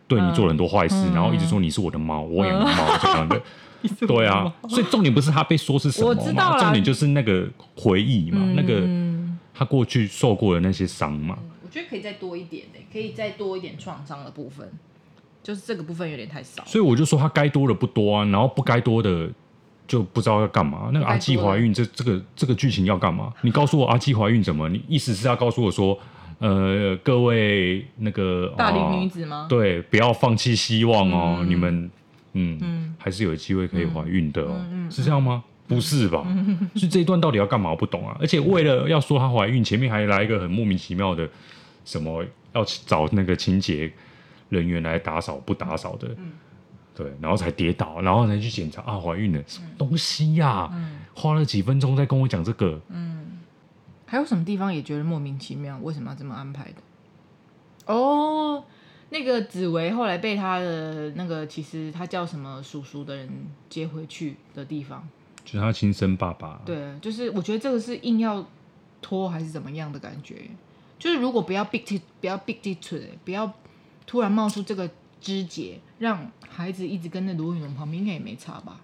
[0.07, 3.41] 对你做了很多坏事，嗯、然后一直说你是我的猫，嗯、我养的猫这样的，
[4.05, 8.81] 对啊，所以重点不是他被说是什么嘛，重点就是那个回忆嘛，嗯、那个
[9.57, 11.39] 他过去受过的那些伤嘛。
[11.63, 14.69] 我觉得可以再多一点的，可以再多一点创伤的部分，
[15.41, 16.63] 就是这个部分有点太少。
[16.65, 19.29] 所以我就说他该多的不多啊，然后不该多的
[19.87, 20.89] 就不知道要干嘛。
[20.93, 23.33] 那个阿季怀孕，这这个这个剧情要干嘛？
[23.41, 24.69] 你告诉我阿季怀孕怎么？
[24.69, 25.97] 你意思是要告诉我说？
[26.37, 29.47] 呃，各位那个大龄女子吗？
[29.49, 31.89] 对，不要放弃希望哦，嗯、你们
[32.33, 35.45] 嗯，嗯还是有机会可以怀孕的哦，嗯嗯、是这样吗？
[35.67, 36.23] 不是吧？
[36.27, 37.71] 嗯、所以这一段到底要干嘛？
[37.71, 38.17] 我不懂啊！
[38.19, 41.29] 而且为了要说她怀孕，前面还来一个很莫名其妙的
[41.83, 42.23] 什么，
[42.53, 43.91] 要找那个清洁
[44.49, 46.31] 人员来打扫，不打扫的，嗯、
[46.95, 50.71] 对，然后才跌倒，然后才去检查啊，怀孕了，什么东西呀、
[51.13, 53.23] 花了几分钟在跟我讲这个，嗯。
[54.07, 55.79] 还有什么地方也觉得莫名其妙？
[55.79, 57.91] 为什么要这么安排的？
[57.91, 58.63] 哦，
[59.09, 63.27] 那个紫薇后来被他的那个其实他叫什么叔叔的人
[63.67, 65.05] 接回去的地方，
[65.45, 66.59] 就是他亲生爸爸。
[66.65, 68.45] 对，就是我觉得这个是硬要
[69.01, 70.49] 拖还是怎么样的感觉。
[70.99, 72.77] 就是如果不要 big t 不要 big t
[73.23, 73.53] 不要
[74.05, 74.89] 突然冒出这个
[75.21, 78.81] 枝节，让孩子一直跟在罗云龙旁边，应该也没差吧？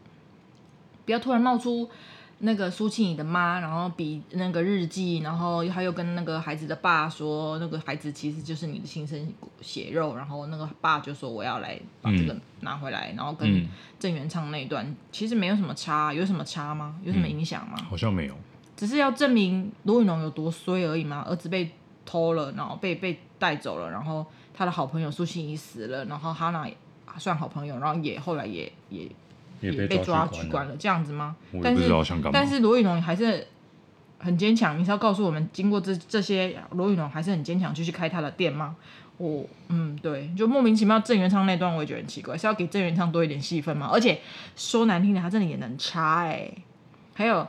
[1.06, 1.90] 不要突然冒出。
[2.44, 13.68] 那个苏庆怡的妈，然后比那个日记，然后他又跟那个孩子的爸说，那个孩子其实就是你的亲生血肉，然后那个爸就说我要来把这个拿回来，嗯、然后跟
[14.00, 16.96] 郑元畅那一段、嗯、其实没有什么差，有什么差吗？
[17.04, 17.86] 有什么影响吗、嗯？
[17.86, 18.34] 好像没有，
[18.76, 21.24] 只是要证明罗雨侬有多衰而已嘛。
[21.28, 21.70] 儿子被
[22.06, 26.68] 偷了，然后被被带走了，然后他的好朋友苏庆怡死了，然后哈娜
[27.20, 29.08] 算好朋友，然后也后来也也。
[29.62, 31.36] 也被抓取关了，这样子吗？
[31.52, 32.32] 我也不知道想干嘛。
[32.34, 33.48] 但是罗宇龙还是
[34.20, 34.78] 很坚强。
[34.78, 38.76] 你是要告诉我们，经过这这些，罗宇龙还是很坚强，继续开他的店吗？
[39.18, 43.88] 我嗯，对，就莫名其妙郑元畅那段我也觉得很奇怪，是要给郑元畅多一点戏份吗？
[43.94, 44.20] 而且
[44.56, 46.58] 说难听的，他真的演得很差哎、欸。
[47.14, 47.48] 还有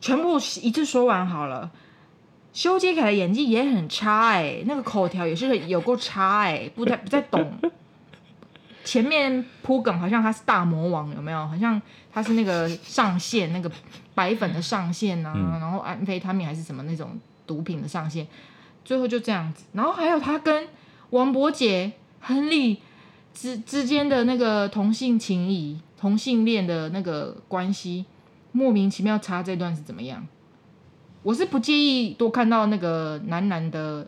[0.00, 1.70] 全部一次说完好了，
[2.52, 7.52] 修杰楷的演技也很差哎、欸，那个口条也是有够差哎、欸，不太不太懂。
[8.82, 11.46] 前面铺梗好像他是大魔王，有没有？
[11.46, 11.80] 好像
[12.12, 13.70] 他是那个上线，那个
[14.14, 18.26] 白粉的上线啊，嗯、然后安非他命还是什么那种毒品的上线，
[18.84, 19.64] 最后就这样子。
[19.72, 20.66] 然后还有他跟
[21.10, 22.80] 王柏杰、亨利
[23.34, 28.06] 之之间的那个同性情谊、同性恋的那个关系，
[28.52, 30.26] 莫名其妙插这段是怎么样？
[31.22, 34.06] 我是不介意多看到那个男男的。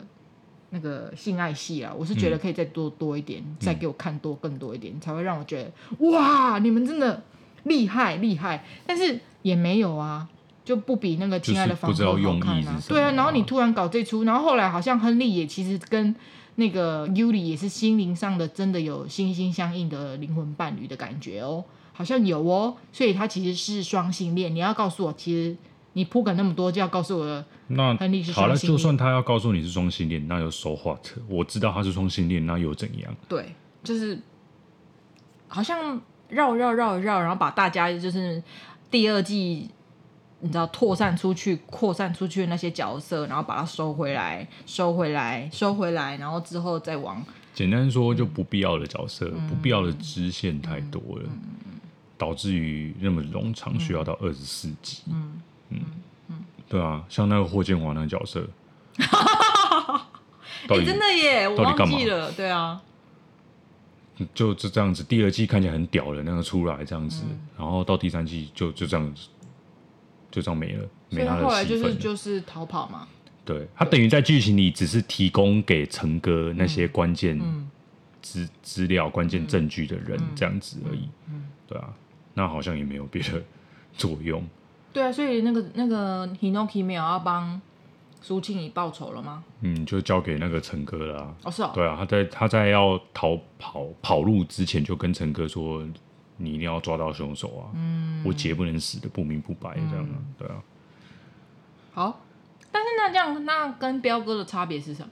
[0.75, 5.71] 那个性爱戏啊，我是觉得可以再多多一点，嗯、再给我看多更多一点，才会让我觉得
[6.09, 7.21] 哇，你们真的
[7.65, 8.65] 厉害厉害。
[8.87, 10.27] 但是也没有啊，
[10.65, 12.81] 就不比那个亲爱的房客好看啊。
[12.89, 16.15] 对啊，然后你突然搞这出，然后后来好像亨利也其实跟
[16.55, 24.55] 那个尤里也是心灵上的真的有心心相印的灵魂伴侣的感觉哦，好像有哦，所以他其实是双性恋。
[24.55, 25.55] 你要告诉我，其实。
[25.93, 27.95] 你铺梗那么多，就要告诉我，那
[28.33, 30.99] 好了，就算他要告诉你是双性恋，那有 so what？
[31.27, 33.15] 我知道他是双性恋，那又怎样？
[33.29, 33.53] 对，
[33.83, 34.19] 就是
[35.47, 38.41] 好像绕绕绕绕，然后把大家就是
[38.89, 39.69] 第二季，
[40.39, 51.71] 你知道扩散出去、扩散出去的那些角色，然后把它收回来、收回来、收回来，然后之后再往简单说，就不必要的角色、嗯、不必要的支线太多了，嗯嗯、
[52.17, 55.03] 导致于那么冗长，需要到二十四集。
[55.07, 55.39] 嗯
[55.73, 55.85] 嗯。
[56.29, 58.47] 嗯，对啊，像那个霍建华那个角色，
[58.97, 62.81] 你、欸、真的耶，我忘记了，对啊，
[64.33, 69.27] 就就这样子，第二季看起来很屌的那个出来这样子，嗯、然后到第三季就就这样子，
[70.31, 71.43] 就这样没了，没他的戏份。
[71.43, 71.49] 了。
[71.49, 73.07] 后来就是就是逃跑嘛，
[73.43, 77.37] 对，他等于在剧情里只是提供给陈哥那些关键
[78.21, 81.93] 资资料、关键证据的人这样子而已，嗯，对啊，
[82.33, 83.43] 那好像也没有别的
[83.97, 84.41] 作用。
[84.93, 87.59] 对啊，所以那个那个 Hinoki 没有要帮
[88.21, 89.43] 苏庆怡报仇了吗？
[89.61, 91.35] 嗯，就交给那个陈哥了啊。
[91.43, 91.71] 哦，是哦。
[91.73, 95.83] 对啊，他在他在要逃跑跑路之前，就跟陈哥说
[96.37, 97.73] ：“你一定要抓到凶手啊！
[97.75, 100.15] 嗯，我姐不能死的不明不白这样啊。
[100.15, 100.55] 嗯”对啊。
[101.93, 102.21] 好，
[102.71, 105.09] 但是那这样，那跟彪哥的差别是什么？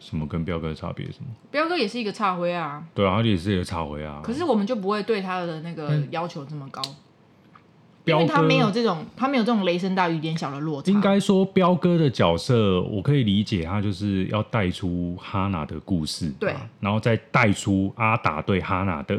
[0.00, 1.06] 什么跟彪哥的差别？
[1.12, 1.26] 什么？
[1.50, 2.84] 彪哥也是一个插灰啊。
[2.92, 4.20] 对啊，他也是一个插灰啊。
[4.24, 6.82] 可是我们就不会对他的那个要求这么高。
[6.84, 6.96] 嗯
[8.04, 10.90] 因为他没有这种，他没有这种雷声大雨点小的落差。
[10.90, 19.16] 应该说，彪哥的角色，我可以理解，他就是要带出哈娜的故事，对，然后再带出阿达对哈娜的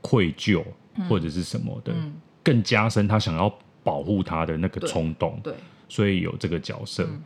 [0.00, 0.60] 愧疚
[1.08, 3.52] 或者是什么的，嗯、更加深他想要
[3.84, 5.56] 保护他的那个冲动，对，对，
[5.88, 7.22] 所以有这个角色，嗯、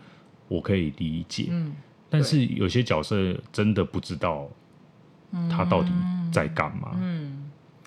[0.48, 1.46] 我可以理解。
[1.48, 1.72] 嗯，
[2.10, 4.46] 但是有些角色真的不知道
[5.48, 5.88] 他到底
[6.30, 6.90] 在干嘛。
[7.00, 7.23] 嗯。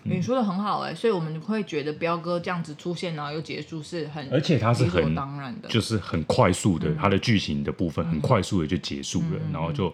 [0.07, 0.17] 嗯。
[0.17, 9.93] 你说的很好哎、欸，所以我们会觉得彪哥这样子出现然后又结束是很，而且他是很当然的，就是很快速的，他的剧情的部分很快速的就结束了，然后就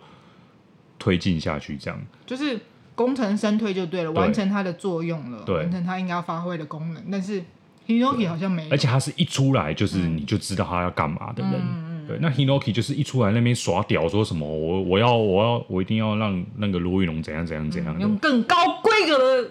[0.99, 1.99] 推进下去，这样。
[2.25, 2.59] 就是
[2.95, 7.03] 功成身退就对了，完成他的作用了，完成他应该要发挥的功能。
[7.11, 7.43] 但是
[7.87, 11.93] Hinoki 好像没有，而且他是一出来就是你就知道他要干嘛的人。
[12.05, 18.55] 对，那 Hinoki 就是一出来那边耍屌，说什么我我要我要我一定要让那个罗玉龙怎样怎样怎样，用更高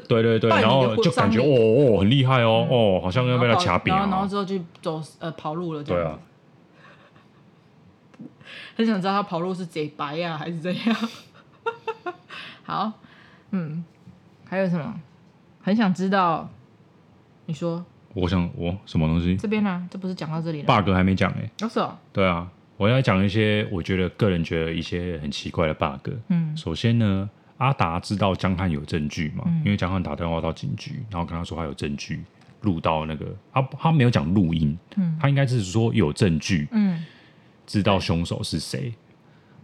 [0.08, 1.44] 对对对，然后就感觉哦
[1.94, 6.18] 哦很厉害哦哦，好像要被他掐扁，然后之后就走呃跑路了，对啊，
[8.76, 10.96] 很想知道他跑路是贼白呀还是怎样？
[12.64, 12.92] 好，
[13.50, 13.84] 嗯，
[14.44, 14.94] 还有什么？
[15.62, 16.48] 很想知道，
[17.46, 17.84] 你说。
[18.14, 19.36] 我想我什么东西？
[19.38, 19.88] 这边呢、啊？
[19.90, 21.64] 这不是讲到这里了？bug 还没讲哎、欸。
[21.64, 21.96] 哦，是哦。
[22.12, 22.46] 对啊，
[22.76, 26.10] 我要讲一些我觉得个人觉得一些很奇怪的 bug。
[26.28, 26.54] 嗯。
[26.54, 27.30] 首先呢，
[27.62, 29.44] 阿达知道江汉有证据嘛？
[29.46, 32.24] 嗯、因为江汉打电话到警局，然后跟他说他有证据
[32.62, 37.04] 录到那个，他他没有讲录音，嗯，他应该是说有证据，嗯，
[37.64, 38.92] 知道凶手是谁，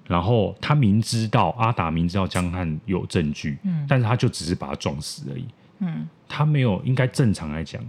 [0.06, 5.46] 然后他明知道阿达明知道江汉有证据，嗯，但是他就只是把他撞死而已，
[5.80, 7.82] 嗯，他没有应该正常来讲，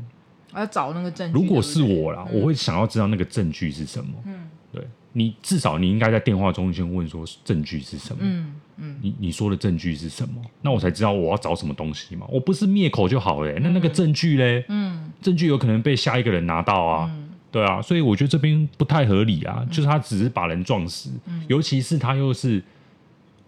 [0.53, 1.39] 我要找那个证据。
[1.39, 4.83] 如果是我啦，嗯、我会想要知道那个证据是什么，嗯，对，
[5.13, 10.41] 你至少你应该在电话中先问说证据是什么，嗯嗯，你你说的证据是什么？
[10.61, 17.09] 那我才知道我要找什么东西嘛，我不是灭口就好了、欸，那那个证据嘞，嗯，证据有可能被下一个人拿到啊。
[17.13, 17.25] 嗯。
[17.51, 22.63] 对啊，所以我觉得这边不太合理啊，嗯、就是他只是把人撞死，嗯、尤其是他又是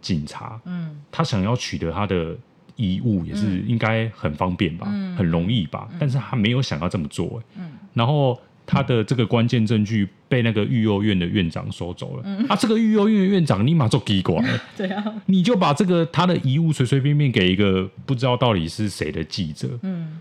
[0.01, 2.35] 警察，嗯，他想要取得他的
[2.75, 20.19] 遗物也是应该很方便吧，嗯、很容易吧，嗯、但是他没有想要这么做、欸，嗯，然后他的这个关键证据被那个育幼院的院长收走了，嗯、啊，这个育幼院的院长立马就给管了， 对啊，你就把这个他的遗物随随便便给一个不知道到底是谁的记者，嗯。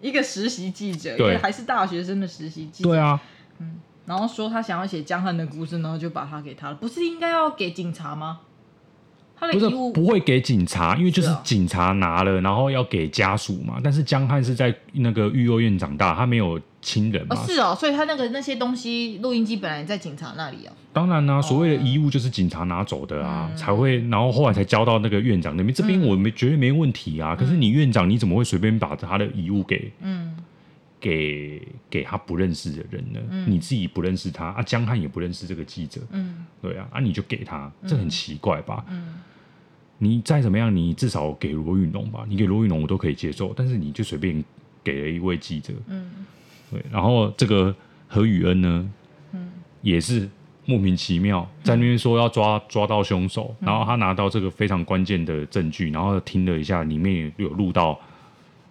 [0.00, 2.90] 一个实习记者，对，还是大学生的实习记者。
[2.90, 3.22] 对啊，
[3.60, 6.74] 嗯，然后说他想要写江汉的故事，然后就把他给他了。
[6.74, 8.40] 不是应该要给警察吗？
[9.42, 13.80] 他的遗物不，不会给警察，因为就是警察拿了，然后要给家属嘛。
[13.82, 16.58] 但是江汉是在那个育幼院长大，他没有。
[16.84, 20.72] 亲人嘛、哦，是哦，所以他那个那些东西，录音机本来在警察那里哦。
[20.92, 25.72] 当然啦、啊，所谓的遗物就是警察拿走的啊，哦、才会，然后后来才交到那个院长那边。
[25.72, 30.36] 嗯、这边我没绝对没问题啊，嗯、可是你院长你怎么会随便把他的遗物给，嗯，
[30.98, 33.20] 给给他不认识的人呢？
[33.30, 38.84] 嗯、你自己不认识他啊，江汉也不认识这个记者，嗯，对啊，啊你就给他，这很奇怪吧？
[38.90, 39.14] 嗯，
[40.02, 44.42] 你再怎么样，你至少给罗雨农吧，你给罗雨农我都可以接受，但是你就随便
[44.82, 46.10] 给了一位记者，嗯。
[46.72, 47.72] 对，然后这个
[48.08, 48.90] 何宇恩呢，
[49.32, 49.48] 嗯，
[49.82, 50.28] 也是
[50.64, 57.96] 莫名其妙在那边说要抓抓到凶手，嗯、然后他拿到这个非常关键的证据，然后听了一下，里面有录到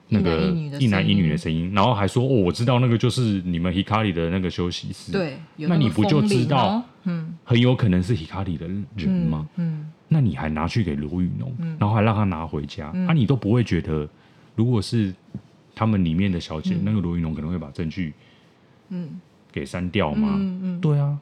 [0.10, 9.48] 那个一男一女的声音，然后还说哦，我知道那个就是你们 Hikari 的那个休息室，对，那，那你不就知道，嗯，很有可能是 Hikari 的人吗？
[9.56, 14.08] 嗯，嗯那你还拿去给罗宇农，嗯、然后还让他拿回家，那、嗯啊、你都不会觉得，
[14.56, 15.14] 如果是。
[15.74, 18.14] 他们里面的小姐，嗯、那个罗云龙可能会把证据，
[18.90, 19.20] 嗯，
[19.54, 20.36] 给删掉吗？
[20.38, 21.18] 嗯嗯，对啊，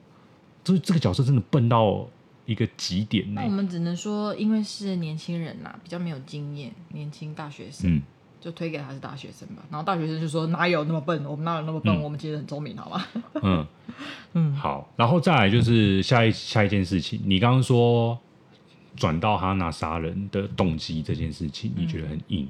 [0.63, 2.05] 这这个角色真的笨到
[2.47, 3.31] 一个极点。
[3.35, 8.01] 那我们只能说，因为是年轻人呐，比较没有经验，年轻大学生，嗯，
[8.41, 9.63] 就推给他是大学生吧。
[9.69, 11.23] 然后大学生就说：“哪有那么笨？
[11.25, 11.95] 我们哪有那么笨？
[11.95, 13.05] 嗯、我们其实很聪明，好吗？”
[13.43, 13.67] 嗯
[14.33, 14.91] 嗯，好。
[14.97, 18.19] 然后再来就是下一下一件事情，你刚刚说
[18.99, 22.47] 转到哈娜杀人的动机这件事情，你觉得很硬？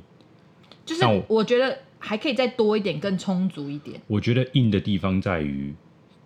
[0.84, 1.78] 就是我觉得。
[2.02, 4.00] 还可以再多一点，更充足一点。
[4.08, 5.76] 我觉得硬的地方在于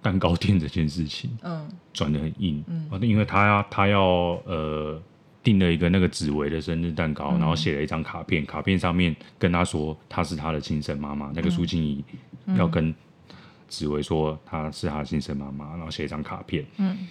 [0.03, 3.99] 蛋糕店这件事情，嗯，转的很硬，嗯，因为他要他要
[4.45, 5.01] 呃
[5.41, 12.05] 订了一个那个紫薇的生日蛋糕，嗯、然后写了一张卡片，卡片上面跟他说她是他的亲生妈妈，那个苏静怡
[12.55, 12.93] 要跟
[13.67, 17.07] 紫薇说她是他的亲生妈妈，然后写一张卡片，嗯，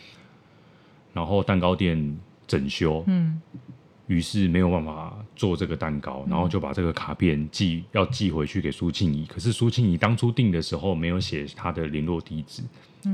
[1.13, 3.41] 然后蛋糕店整修，嗯。
[4.09, 9.25] 于是没有办法做这个蛋糕，然后就把这个卡片寄要寄回去给苏庆仪。
[9.25, 12.63] 可是苏庆仪当初订的时候没有写他的联络地址，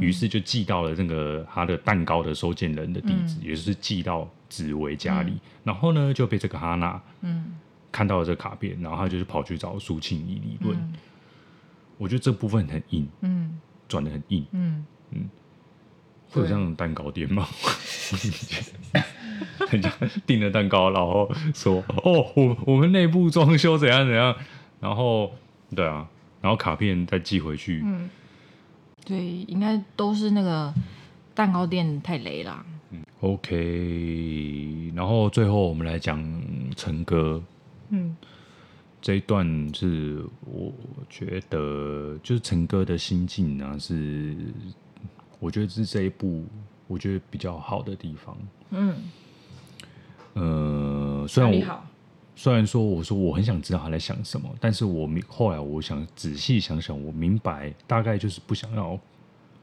[0.00, 5.38] 于是就寄到了那个他的蛋糕的收件人的地址，也就是寄到紫薇家里。
[5.62, 7.52] 然后呢就被这个哈娜嗯。
[7.92, 10.76] 看到了这个卡片，然后他就跑去找苏庆仪理论。
[11.96, 14.84] 我觉得这部分很硬，嗯，转的很硬，嗯。
[15.10, 15.28] 嗯，
[16.30, 17.46] 会有这样的蛋糕店吗？
[19.70, 19.92] 人 家
[20.26, 24.34] 订了蛋糕，然后说：“哦，我我们内部装修怎样怎样。”
[24.80, 25.32] 然后，
[25.74, 26.08] 对啊，
[26.40, 27.82] 然后卡片再寄回去。
[27.84, 28.08] 嗯，
[29.04, 30.72] 对，应该都是那个
[31.34, 32.64] 蛋糕店太雷了。
[32.90, 34.92] 嗯，OK。
[34.94, 36.22] 然后最后我们来讲
[36.76, 37.42] 陈哥。
[37.90, 38.16] 嗯，
[39.02, 40.72] 这一段是我
[41.10, 44.36] 觉得就是陈哥的心境啊，是
[45.40, 46.44] 我觉得是这一部
[46.86, 48.36] 我觉得比较好的地方。
[48.70, 48.94] 嗯。
[50.38, 51.82] 呃，虽然我
[52.36, 58.96] 虽然说我说我很想知道他在想什么，但是我明后来我想仔细想想，我明白大概就是不想要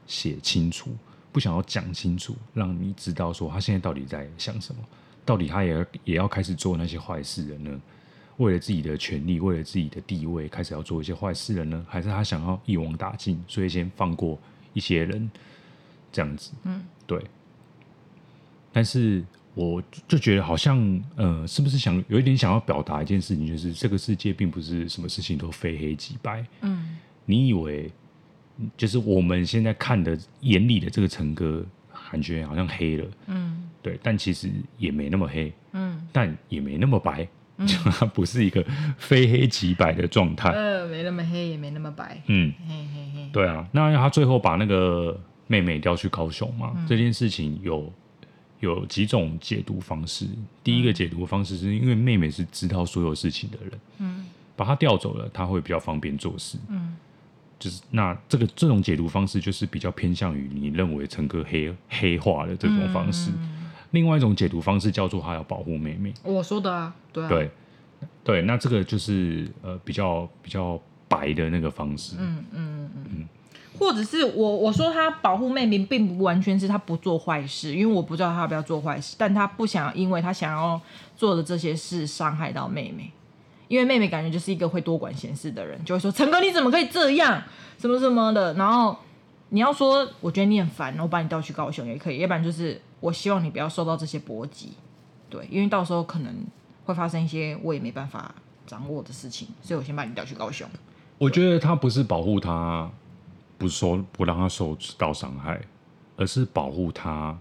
[0.06, 0.90] 写清楚，
[1.32, 4.82] 不想要讲清楚，让你知道说他现在到底在想什么，
[5.24, 7.80] 到底他也要也要开始做那些坏事了呢？
[8.36, 11.86] 为了自己的权利，为了自己的地位，开始要做一些坏事了呢？
[11.88, 14.38] 还是他想要一网打尽，所以先放过
[14.74, 15.30] 一些人
[16.12, 16.52] 这样子？
[16.64, 17.24] 嗯，对，
[18.72, 19.24] 但是。
[19.56, 26.44] 我就觉得好像，呃，是不是想有一点想要表达一件事情，就是这个世界并不是什么事情都非黑即白。
[26.60, 27.90] 嗯，你以为
[28.76, 31.64] 就是我们现在看的眼里的这个陈哥，
[32.10, 33.06] 感觉好像黑了。
[33.28, 35.50] 嗯，对，但其实也没那么黑。
[35.72, 37.26] 嗯，但也没那么白，
[37.56, 38.62] 嗯、就 它不是一个
[38.98, 40.50] 非黑即白的状态。
[40.50, 42.22] 呃，没那么黑，也没那么白。
[42.26, 43.30] 嗯，嘿嘿嘿。
[43.32, 47.90] 对啊，那他最后把那个妹妹调去高雄嘛，嗯、这件事情有
[48.60, 50.26] 有几种解读方式。
[50.62, 56.96] 第一个解读方式是因为妹妹是知道所有事情的人，嗯，把她调走了，她会比较方便做事，嗯，
[57.58, 63.30] 就是那这个这种解读方式就是比较偏向于你认为陈哥黑黑化的这种方式。
[63.92, 67.28] 另外一种解读方式叫做他要保护妹妹，我说的啊，对啊。
[67.28, 67.50] 对。
[68.22, 70.78] 对，那这个就是呃比较比较
[71.08, 72.90] 白的那个方式，嗯嗯嗯。
[72.94, 73.06] 嗯。
[73.10, 73.28] 嗯
[73.78, 80.80] 或者是我我说他保护妹妹，并不完全是他不做坏事，因为我不知道他要不要做坏事，但他不想因为他想要
[81.16, 83.10] 做的这些事伤害到妹妹，
[83.68, 87.42] 因为妹妹感觉就是一个会多管闲事的人，就会说陈哥你怎么可以这样，
[87.78, 88.96] 什么什么的，然后
[89.50, 94.72] 你要说我觉得你很烦，我把你调去高雄也可以，要不然就是我希望你不要受到这些波及，
[95.28, 96.34] 对，因为到时候可能
[96.84, 98.34] 会发生一些我也没办法
[98.66, 100.66] 掌握的事情，所以我先把你调去高雄。
[101.18, 102.90] 我觉得他不是保护他。
[103.58, 105.60] 不说不让他受到伤害，
[106.16, 107.36] 而是保护他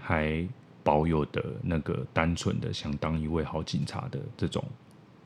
[0.00, 0.46] 还
[0.82, 4.64] 保有的那个单纯的想当一位好警察的这种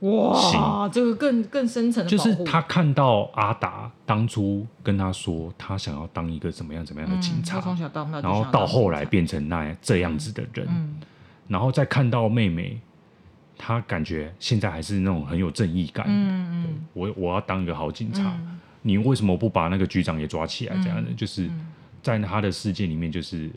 [0.00, 10.96] 哇，这个更更深层的就是他看到阿达当初跟他说他想要当一个怎么样怎么样的警察，嗯、然后到后来变成那样这样子的人，嗯、
[11.46, 12.80] 然后再看到妹妹，
[13.56, 18.36] 他感觉现在还是那种很有正义感，嗯嗯，我我要当一个好警察。
[18.82, 20.76] 嗯你为什么不把那个局长也抓起来？
[20.82, 21.48] 这样的，嗯、就是
[22.02, 23.48] 在他的世界里面，就是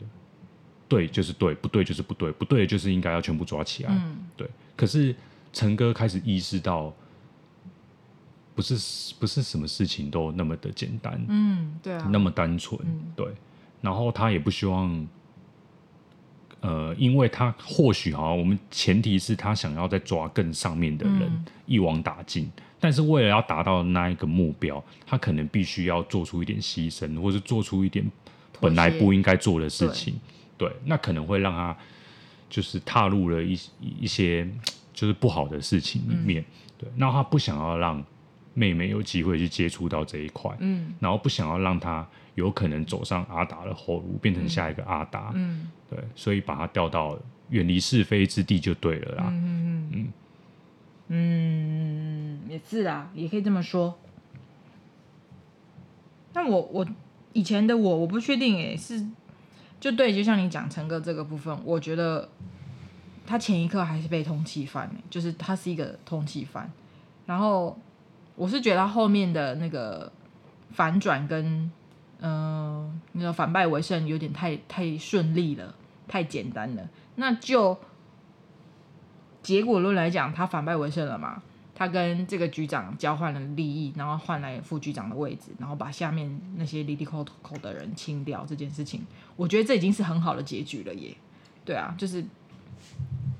[0.86, 3.90] 对就是对，不对就是不对，不对就是应该要全部抓起来。
[3.92, 4.48] 嗯、对。
[4.76, 5.12] 可是
[5.52, 6.94] 陈哥开始意识到，
[8.54, 13.26] 不是不是什么事情都那么的简单，嗯，对啊，那么单纯，嗯、对。
[13.80, 15.08] 然后他也不希望，
[16.60, 22.48] 呃，因为他或许哈，我们前提是他想要再抓更上面的人，嗯、一网打尽。
[22.86, 28.08] 但是为了要达到那一个目标，他可能必须要做出一点牺牲，或是做出一点
[28.60, 30.14] 本来不应该做的事情。
[30.56, 31.76] 对，对，那可能会让他
[32.48, 34.48] 就是踏入了一一些
[34.94, 36.40] 就是不好的事情里面。
[36.40, 36.46] 嗯、
[36.78, 38.00] 对，那他不想要让
[38.54, 42.06] 妹妹有机会去接触到这一块，嗯，然后不想要让他
[42.36, 47.18] 有可能走上阿达的后路，变成下一个阿达，嗯，对，所以把他调到
[47.48, 49.90] 远离是非之地就对了啦，嗯嗯嗯。
[49.90, 50.12] 嗯
[51.08, 53.96] 嗯，也是啊，也可以这么说。
[56.32, 56.84] 那我我
[57.32, 59.06] 以前的我，我不确定诶，是
[59.78, 62.28] 就对，就像你讲陈哥这个部分，我觉得
[63.24, 66.70] 他前一刻还是被通缉犯，就是他是一个通缉犯。
[67.24, 67.78] 然后
[68.34, 70.10] 我是觉得他后面的那个
[70.72, 71.70] 反转跟
[72.20, 75.74] 嗯、那个反败为胜有点太太顺利了，
[76.08, 76.88] 太简单了。
[77.14, 77.78] 那就。
[79.46, 81.40] 结果论来讲，他反败为胜了嘛？
[81.72, 88.44] 他跟这个局长交换了利益，然后换来副局长的位置，然后把下面那些哩哩抠抠的人清掉。
[88.44, 91.16] 这件事情，我觉得这已经是很好的结局了耶。
[91.64, 92.24] 对啊，就是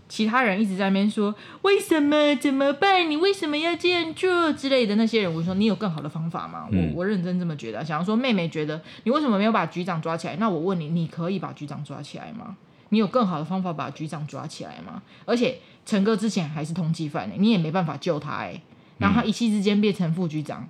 [0.08, 3.10] 其他人一直在那边说为什么怎么办？
[3.10, 6.68] 你为什么要这样做之类的那些人，我说你有更好的方法吗？
[6.70, 7.84] 嗯、我我认真这么觉得。
[7.84, 10.36] 想要说妹妹觉得你为什么没有把局长抓起来？
[10.36, 12.56] 那我问你，你可以把局长抓起来吗？
[12.90, 15.02] 你有更好的方法把局长抓起来吗？
[15.24, 15.58] 而且。
[15.86, 18.60] 陈哥之前还是通缉犯呢，你也没办法救他哎。
[18.98, 20.68] 然后他一夕之间变成副局长，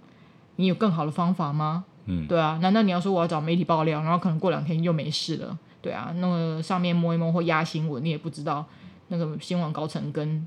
[0.57, 1.87] 你有更好的方法吗？
[2.05, 2.59] 嗯，对啊。
[2.61, 5.59] 难道你要说我要找媒体爆料，然后可能过两天又没事了？
[5.81, 8.67] 对啊，那个上面摸一摸或压新闻，你也不知道
[9.09, 10.47] 那个新闻高层跟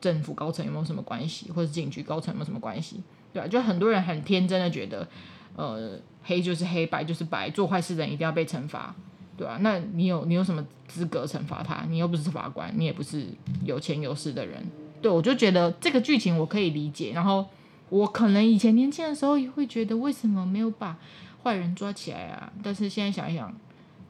[0.00, 3.00] 政府高层有没有什么关系，或者警局高层有没有什么关系？
[3.32, 5.06] 对啊，就很多人很天真的觉得，
[5.54, 8.92] 呃，黑就是黑，白就是白，做坏事的人一定要被惩罚。
[9.38, 11.84] 对啊，那你有你有什么资格惩罚他？
[11.88, 13.24] 你又不是法官，你也不是
[13.64, 14.60] 有钱有势的人。
[15.00, 17.12] 对，我就觉得这个剧情我可以理解。
[17.14, 17.46] 然后
[17.88, 20.98] 我可能以前年轻的时候也会觉得，为什么没有把
[21.44, 22.52] 坏人抓起来啊？
[22.64, 23.54] 但是现在想一想，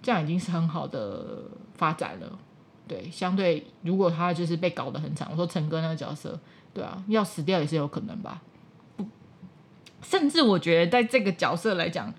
[0.01, 1.43] 这样已经是很好的
[1.75, 2.39] 发展了。
[2.87, 6.41] 对，相对如果他就是被搞得很惨，我说陈哥那个角色，
[6.73, 8.41] 对啊，要死掉也是有可能吧。
[8.97, 9.05] 不，
[10.01, 12.15] 甚至我觉得在这个角色来讲。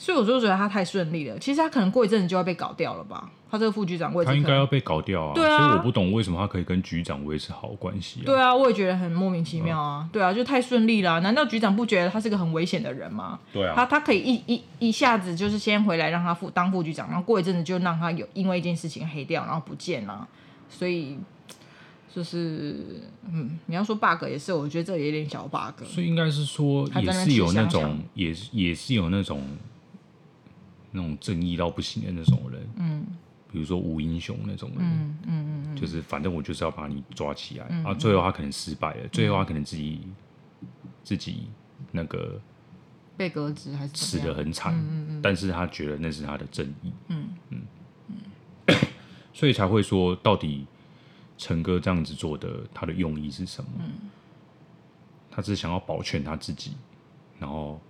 [0.00, 1.38] 所以我就觉得他太顺利了。
[1.38, 3.30] 其实他可能过一阵子就要被搞掉了吧？
[3.50, 5.34] 他这个副局长位置，他应该要被搞掉啊。
[5.34, 8.24] 对啊，所以我不懂为什么他可以跟局长维持好关系啊。
[8.24, 10.02] 对啊，我也觉得很莫名其妙啊。
[10.04, 11.20] 嗯、对啊，就太顺利了。
[11.20, 13.38] 难道局长不觉得他是个很危险的人吗？
[13.52, 20.26] 对啊，他他可以一一一下子就是先回来让他副当副局长，然后过一阵子就让他有因为一件事情黑掉，然后不见了。
[20.70, 21.18] 所以
[22.14, 25.84] 就是嗯，你要说 bug 也是，我觉得这有点小 bug。
[25.84, 29.44] 所以应该是说也是有那种，也是也是有那种。
[30.90, 33.06] 那种正义到不行的那种人，嗯，
[33.50, 40.00] 比如说吴英雄那种人，嗯嗯嗯，就是反正我就是要把你抓起来，嗯、啊，最后他可能失败了，嗯、最后他可能自己
[41.02, 41.48] 自己
[41.92, 42.40] 那个
[43.16, 47.60] 被革职还是死的很惨，嗯嗯嗯，但是他觉得那是他的正义，嗯嗯。
[48.66, 48.76] 嗯，
[49.32, 50.66] 所以才会说，到底
[51.38, 53.70] 陈哥这样子做的，他的用意是什么？
[53.78, 53.92] 嗯，
[55.30, 56.72] 他是想要保全他自己，
[57.38, 57.80] 然后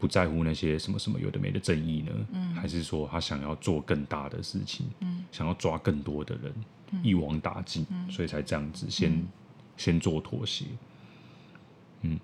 [0.00, 2.12] 不在乎那些什么什么有的没的正义呢？
[2.32, 4.86] 嗯，还是说他想要做更大的事情？
[5.00, 6.54] 嗯，想要抓更多的人，
[6.92, 9.28] 嗯，一网打尽，嗯，所以才这样子先，先
[9.76, 10.64] 先做妥协，
[12.00, 12.18] 嗯。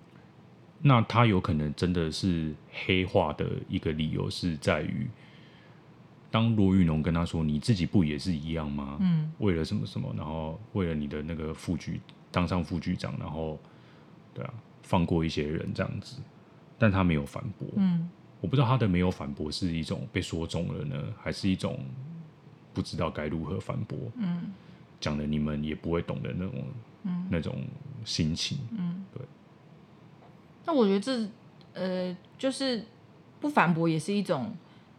[0.82, 5.08] 那他有可能真的是黑化的一个理由是在于，
[6.30, 11.98] 当罗玉农跟他说：“你自己不也是一样吗？”嗯，为了什么什么，然后为了你的那个副局
[12.30, 13.58] 当上副局长，然后
[14.34, 16.20] 对啊，放过一些人这样子，
[16.78, 17.68] 但他没有反驳。
[17.76, 18.08] 嗯，
[18.40, 21.78] 我不知道他的没有反驳是一种被说中了呢，还是一种
[22.74, 23.98] 不知道该如何反驳。
[24.16, 24.52] 嗯，
[25.00, 26.64] 讲的你们也不会懂的那种，
[27.04, 27.64] 嗯，那种
[28.04, 28.58] 心情。
[28.72, 29.22] 嗯，对。
[30.64, 31.28] 那我觉得这，
[31.74, 32.84] 呃，就是
[33.40, 34.54] 不反驳也是一种，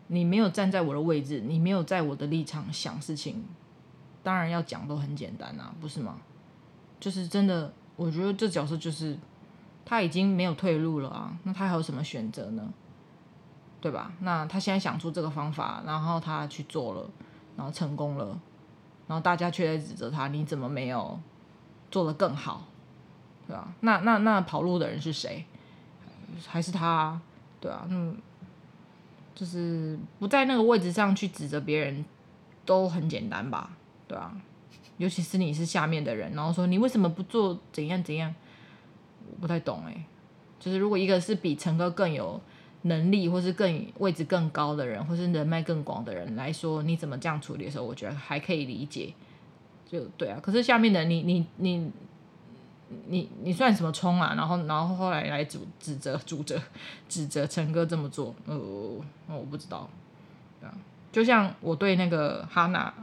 [0.07, 3.43] 你没有站在我的位置，你没有在我的立场想事情，
[4.23, 6.21] 当然要讲都很简单啊，不是吗？
[6.99, 9.17] 就是真的，我觉得这角色就是
[9.89, 12.73] 他已经没有退路了啊，那他还有什么选择呢？
[13.79, 14.11] 对吧？
[14.19, 17.09] 那他现在想出这个方法，然后他去做了，
[17.55, 18.37] 然后成功了，
[19.07, 21.17] 然后大家却在指责他，你怎么没有
[21.89, 22.65] 做得更好？
[23.47, 23.73] 对吧？
[23.79, 25.45] 那那那跑路的人是谁？
[26.45, 27.17] 还是他，
[27.61, 28.17] 对啊，嗯，
[29.33, 32.03] 就是不在那个位置上去指责别人，
[32.65, 33.69] 都很简单吧，
[34.05, 34.35] 对啊，
[34.97, 38.35] 尤其是你是下面的人，然后说你为什么不做怎样怎样，
[39.31, 40.05] 我不太懂哎。
[40.59, 42.41] 就是如果一个是比陈哥更有
[42.83, 49.13] 能力，或是更位置更高的人，或是人脉更广的人来说，你怎么这样处理的时候，我觉得还可以理解，
[49.85, 50.39] 就对啊。
[50.41, 51.91] 可是下面的你，你，你。
[53.07, 54.33] 你你算什么冲啊？
[54.37, 56.57] 然后然后后来来指指责指责
[57.09, 58.57] 指责陈哥这么做，呃，
[59.27, 59.89] 我不知道，
[61.11, 62.93] 就像我对那个哈娜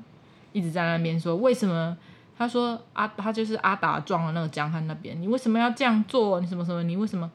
[0.54, 1.94] 一直在那边说，为什么
[2.36, 6.40] 他说阿他就是阿达撞了那个江汉那边，你为什么要这样做？
[6.40, 6.82] 你什么什么？
[6.82, 7.30] 你为什么？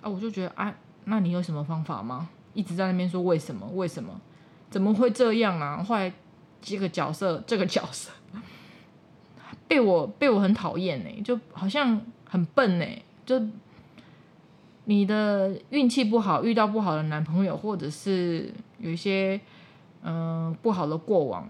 [0.00, 0.74] 啊，我就觉得啊，
[1.04, 2.28] 那你有什么方法吗？
[2.54, 4.20] 一直在那边说为什么为什么？
[4.70, 5.82] 怎么会这样啊？
[5.82, 6.12] 后来
[6.60, 8.10] 这个角色这个角色。
[9.66, 12.86] 被我被我很讨厌呢，就好像很笨呢。
[13.26, 13.38] 就
[14.84, 19.38] 你的运气不好，遇到不好的男朋友，或者是有一些
[20.02, 21.46] 嗯、不好的过往，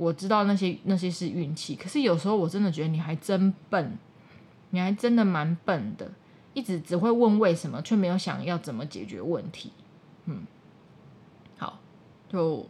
[0.00, 1.76] 我知道那些那些是运气。
[1.76, 3.98] 可是有时候我真的觉得你还真笨，
[4.70, 6.10] 你还真的蛮笨的，
[6.54, 9.72] 一直只会问为什么，却没有想要怎么解决问题。
[10.24, 10.42] 嗯，
[11.58, 11.78] 好，
[12.28, 12.66] 就。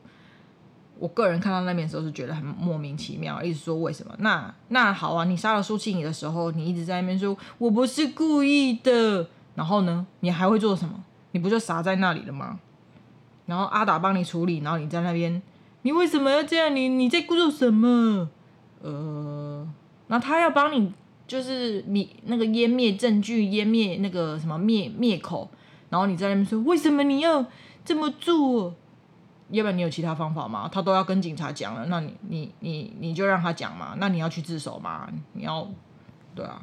[0.99, 4.15] 我个人看到那边的时候是觉得很莫名其妙，一直说为什么？
[4.19, 11.03] 那那好啊，你杀了苏庆仪的时候，你一直在那边说我不是故意的，然后呢，你还会做什么？
[11.31, 12.61] 你不就傻在那里了吗？
[13.47, 15.41] 然后阿达帮你处理，然后你在那边，
[15.83, 16.75] 你为什么要这样？
[16.75, 18.29] 你你在故做什么？
[18.83, 19.69] 呃，
[20.09, 20.93] 那他要帮你
[21.27, 25.51] 就是你那个湮灭证据，湮灭那个什么灭灭口，
[25.89, 27.45] 然后你在那边说为什么你要
[27.85, 28.75] 这么做？
[29.51, 30.69] 要不然你有其他方法吗？
[30.71, 33.97] 他都要跟警察讲了，那你你你你就让他讲嘛。
[33.99, 35.11] 那你要去自首吗？
[35.33, 35.69] 你要，
[36.37, 36.63] 对啊。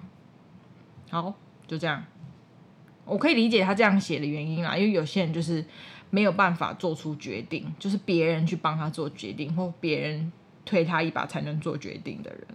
[1.10, 1.34] 好，
[1.68, 2.02] 就这样。
[3.04, 5.66] 我可以理解他这样写的原因啦，因为有些人就是
[6.10, 10.32] 没有办法做出决定，就是别人去帮他做决定，或别人
[10.66, 12.48] 推他一把才能做决定的人，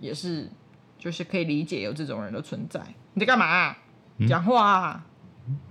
[0.00, 0.50] 也是
[0.98, 2.80] 就是可以理解有这种人的存在。
[3.14, 3.78] 你在干嘛啊？
[4.28, 5.06] 讲话啊。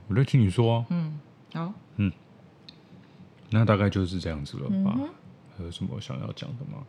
[0.07, 0.85] 我在听你说。
[0.89, 1.19] 嗯，
[1.53, 1.73] 好。
[1.97, 2.11] 嗯。
[3.49, 4.95] 那大概就是这样子了吧？
[4.97, 5.09] 嗯、
[5.57, 6.83] 还有什么想要讲的吗？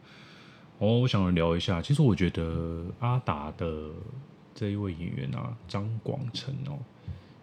[0.79, 1.81] 哦，我想聊一下。
[1.81, 3.91] 其实我觉得阿达的
[4.55, 6.79] 这一位演员啊，张广成哦，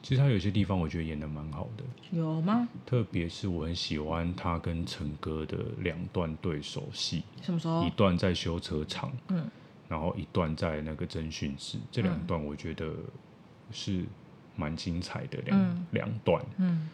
[0.03, 1.83] 其实他有些地方我觉得演的蛮好的。
[2.11, 2.67] 有吗？
[2.85, 7.23] 特别是我很喜欢他跟陈哥的两段对手戏。
[7.41, 7.83] 什么时候？
[7.85, 9.49] 一段在修车厂，嗯，
[9.87, 11.79] 然后一段在那个侦讯室。
[11.89, 12.93] 这两段我觉得
[13.71, 14.03] 是
[14.55, 16.45] 蛮精彩的两两、嗯、段。
[16.57, 16.89] 嗯，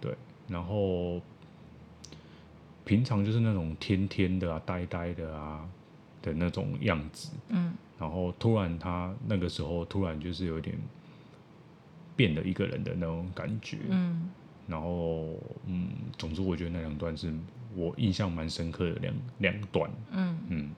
[0.00, 0.14] 对，
[0.46, 1.22] 然后。
[2.82, 5.64] 平常就是那种天天的啊、呆呆的啊
[6.22, 10.76] 的那种样子，嗯，然后突然他那个时候突然就是有点
[12.20, 14.28] 变了一个人的那种感觉，嗯，
[14.66, 17.32] 然后嗯，总之我觉得那两段是
[17.74, 20.70] 我印象蛮深刻的两两段，嗯嗯，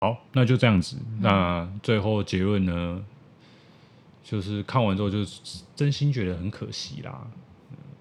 [0.00, 3.04] 好，那就这样子，嗯、那最后结论呢，
[4.22, 5.24] 就是看完之后就
[5.74, 7.26] 真心觉得很可惜啦，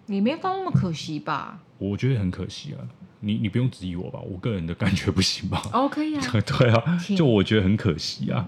[0.05, 1.63] 你没放那么可惜吧？
[1.79, 2.79] 我觉得很可惜啊。
[3.21, 5.59] 你你不用质疑我吧，我个人的感觉不行吧？
[5.73, 6.21] 哦，可以啊。
[6.45, 8.45] 对啊，就我觉得很可惜啊。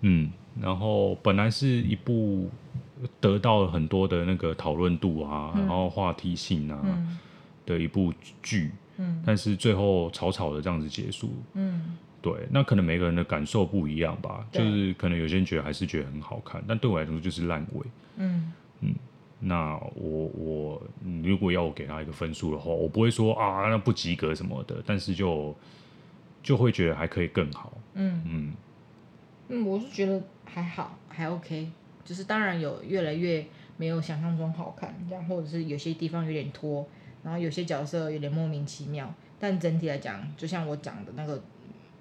[0.00, 2.48] 嗯，然后本来是一部
[3.20, 7.18] 得到了很多的那个讨论度啊，嗯、然后话题性啊、嗯、
[7.66, 17.86] 的一部剧，嗯，但是最后草草的这样子结束，嗯，对，那可能每个人的感受不一样吧，就是可能有些人觉得还是觉得很好看，但对我来说就是烂尾，
[18.16, 18.52] 嗯。
[18.80, 18.94] 嗯，
[19.38, 20.82] 那我我
[21.22, 25.54] 如果要我给他一个分数的话，我不会说啊那不及格什么的，但是就
[26.42, 28.22] 就会觉得还可以更好，嗯。
[28.26, 28.52] 嗯。
[29.48, 31.70] 嗯，我是觉得还好，还 OK。
[32.10, 33.46] 就是当然有越来越
[33.76, 36.84] 没有想象中好看，这样或者是有些地方有点拖，
[37.22, 39.14] 然后有些角色有点莫名其妙。
[39.38, 41.40] 但整体来讲，就像我讲的那个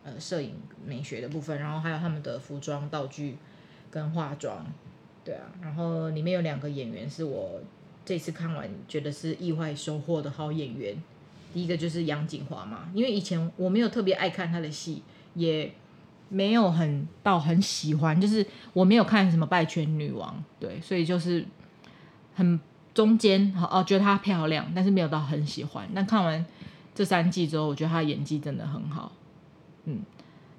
[0.04, 3.38] 呃摄影美学的部分，然后还有他们的服装道具
[3.92, 4.66] 跟化妆，
[5.24, 7.62] 对啊，然后里面有两个演员是我
[8.04, 10.96] 这次看完觉得是意外收获的好演员。
[11.54, 15.04] 第一个就是杨谨华嘛，因为以前我没有特别爱看他的戏，
[15.36, 15.72] 也。
[16.30, 21.46] 没有很到很喜欢，就是我没有看什么《败犬女王》，对，所以就是
[22.36, 22.60] 很
[22.94, 25.90] 中间，哦，觉得她漂亮，但是没有到很喜欢。
[25.94, 26.46] 但看完
[26.94, 29.12] 这三季之后，我觉得她演技真的很好，
[29.86, 30.00] 嗯。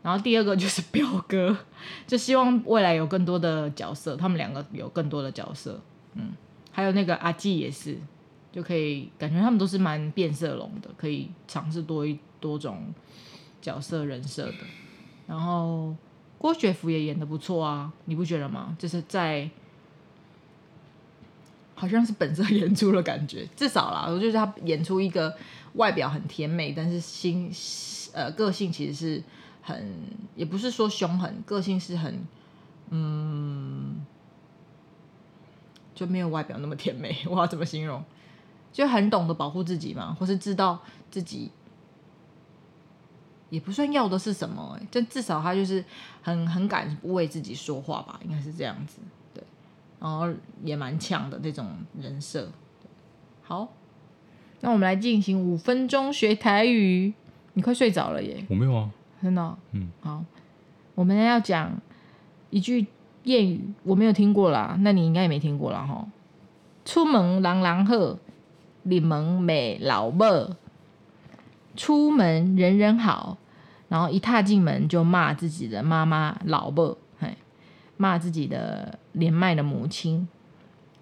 [0.02, 1.54] 然后第二个就是表哥，
[2.06, 5.80] 就希望未来有更多的角色，他们两个有更多的角色，
[6.14, 6.32] 嗯。
[6.72, 7.98] 还有那个阿纪也是，
[8.50, 12.94] 就可以感觉他们都是蛮变色龙的，可以尝试多一多种
[13.60, 14.54] 角色人设的。
[15.30, 15.94] 然后
[16.38, 18.76] 郭学福也演的不错啊，你不觉得吗？
[18.76, 19.48] 就是在
[21.76, 25.36] 好像是本色演出的感觉，至少啦，我觉得他演出一个
[25.74, 27.48] 外表很甜美，但是心
[28.12, 29.22] 呃个性其实是
[29.62, 29.94] 很，
[30.34, 32.26] 也不是说凶狠，个性是很
[32.88, 34.04] 嗯，
[35.94, 37.16] 就没有外表那么甜美。
[37.30, 38.02] 我要怎么形容？
[38.72, 41.52] 就很懂得保护自己嘛，或是知道自己。
[43.50, 45.84] 也不算要的是什么哎、欸，但至少他就是
[46.22, 48.98] 很很敢为自己说话吧，应该是这样子，
[49.34, 49.42] 对，
[50.00, 50.32] 然后
[50.64, 51.66] 也蛮强的那种
[52.00, 52.48] 人设。
[53.42, 53.68] 好，
[54.60, 57.12] 那我们来进行五分钟学台语。
[57.54, 58.46] 你快睡着了耶？
[58.48, 58.88] 我没有啊，
[59.20, 59.58] 真的、哦。
[59.72, 60.24] 嗯，好，
[60.94, 61.76] 我们要讲
[62.50, 62.86] 一句
[63.24, 66.06] 谚语，我没有听过啦，那你应该也没听过啦哈。
[66.84, 68.16] 出门人人好，
[68.84, 70.54] 入门骂老母。
[71.76, 73.38] 出门人人好，
[73.88, 77.36] 然后一踏进门就骂自己的妈妈、老婆，嘿，
[77.96, 80.28] 骂自己的年迈的母亲。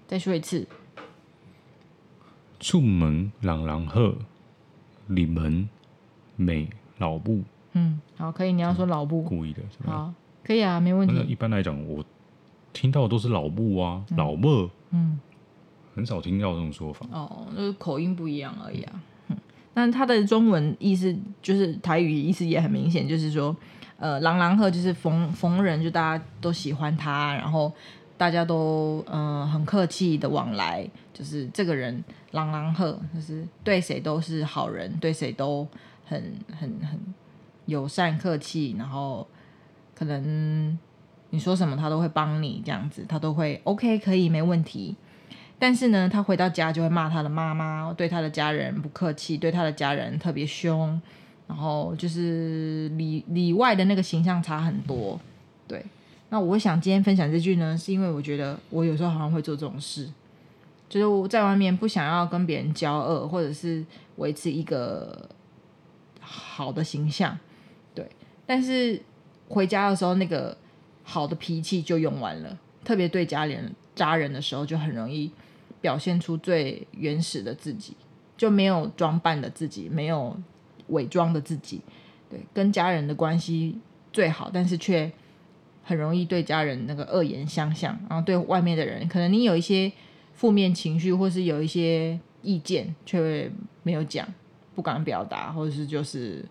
[0.07, 0.67] 再说一次，
[2.59, 4.17] 出门朗朗喝，
[5.07, 5.69] 里门
[6.37, 7.43] 美老布。
[7.73, 8.53] 嗯，好，可以。
[8.53, 11.15] 你要说老母，故意的，好，可以啊，没问题。
[11.29, 12.03] 一般来讲，我
[12.73, 15.21] 听到的都是老布啊，嗯、老母，嗯，
[15.95, 17.07] 很少听到这种说法。
[17.13, 19.03] 哦，就是口音不一样而已啊。
[19.79, 23.57] 但他的中文意思就是台语意思也很明显，就是说，
[23.97, 27.73] 呃，郎朗鹤就是逢逢人就大家都喜欢他，然后
[28.17, 32.03] 大家都嗯、很客气的往来，就是这个人
[32.33, 35.65] 郎朗鹤就是对谁都是好人，对谁都
[36.05, 36.99] 很很很
[37.67, 39.25] 友善客气，然后
[39.95, 40.77] 可能
[41.31, 44.97] 你说什么他都会帮你这样子，他都会 OK 可以没问题。
[45.61, 51.01] 但是呢，他回到家就会骂他的妈妈，对他的家人不客气，对他的家人特别凶，
[51.49, 55.21] 然后就是里里外的那个形象差很多。
[55.67, 55.85] 对，
[56.29, 60.09] 那我想今天分享这句呢，是因为我觉得我有时候好像会做这种事，
[60.89, 63.85] 就是我在外面不想要跟别人交恶，或者是
[64.17, 65.29] 维持一个
[66.21, 67.37] 好的形象，
[67.95, 68.09] 对，
[68.47, 69.03] 但是
[69.49, 70.57] 回家的时候那个
[71.03, 75.33] 好的脾气就用完了，特别对家里人扎人的时候就很容易。
[75.81, 77.97] 表现出最原始的自己，
[78.37, 80.37] 就没有装扮的自己，没有
[80.89, 81.81] 伪装的自己。
[82.29, 83.79] 对，跟家人的关系
[84.13, 85.11] 最好，但是却
[85.83, 89.91] 很容易对家人那个恶言相向，然后对外面的人，可能你有一些
[90.35, 93.51] 负面情绪，或是有一些意见，却
[93.83, 94.27] 没有讲，
[94.75, 96.45] 不敢表达，或者是就是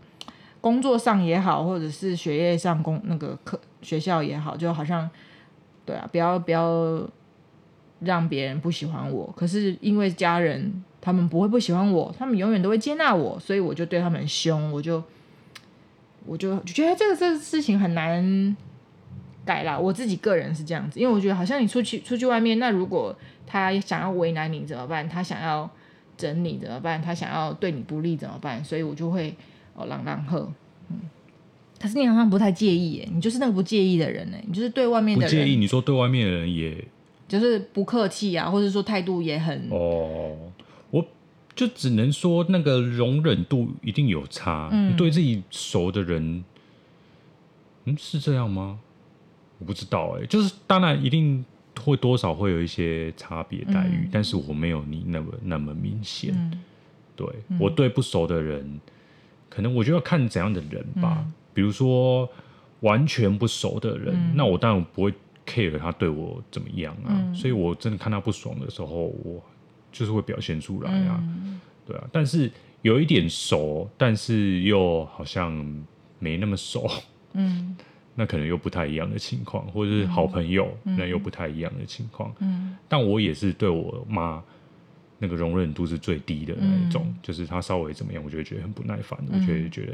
[0.62, 5.10] 工作上也好，或者是学业上工那个课学校也好，就好像
[5.86, 7.08] 对啊，不要不要。
[8.00, 15.04] 让别人不喜欢我，可是因为家人他们不会不喜欢我，他们永远都会接纳我，所以我就对他们凶，我就
[16.28, 18.56] 我就觉得这个这个事情很难
[19.44, 19.80] 改啦。
[19.80, 23.18] 我自己个人是这样子，因为我觉得好像你出去出去外面，那如果
[23.48, 25.10] 他想要为难你怎么办？
[25.10, 25.68] 他想要
[26.16, 27.02] 整你怎么办？
[27.02, 28.64] 他想要对你不利怎么办？
[28.64, 29.36] 所以我就会
[29.74, 30.52] 哦，朗朗喝，
[30.90, 31.00] 嗯。
[31.82, 35.56] 可是你好像不太介意耶，你就是那个不介意的人呢，你就是对外面的人不介意。
[35.56, 36.84] 你说对外面的人也。
[37.28, 40.52] 就是不客气啊，或者说态度也很哦，
[40.90, 41.06] 我
[41.54, 44.70] 就只能说那个容忍度一定有差。
[44.72, 46.44] 嗯，对自己熟的人，
[47.86, 48.80] 嗯，是这样吗？
[49.60, 51.44] 我不知道哎、欸，就是当然一定
[51.82, 56.32] 会多少会有一些差别待遇，嗯、但是我没有你那么那么明显。
[56.34, 56.60] 嗯、
[57.16, 58.80] 对、嗯、我对不熟的人，
[59.50, 61.26] 可能我就要看怎样的人吧。
[61.26, 62.30] 嗯、比如说
[62.82, 65.12] 完全不熟的人，嗯、那我当然不会
[65.48, 67.10] care 他对我怎么样啊。
[67.10, 69.42] 嗯、所以我真的看他不爽的时候，我
[69.92, 71.20] 就是会表现出来啊。
[71.24, 75.52] 嗯、对啊，但是有一点熟，但是又好像
[76.20, 76.88] 没那么熟。
[77.34, 77.76] 嗯。
[78.20, 82.34] 那可能又不太一样的情况，或者是好朋友，嗯、那又不太一样的情况。
[82.40, 84.44] 嗯，但我也是对我妈
[85.20, 89.94] 那个容忍度是最低的那一种，嗯、就是她稍微怎么样，我就会觉得很不耐烦，嗯、我就会觉得，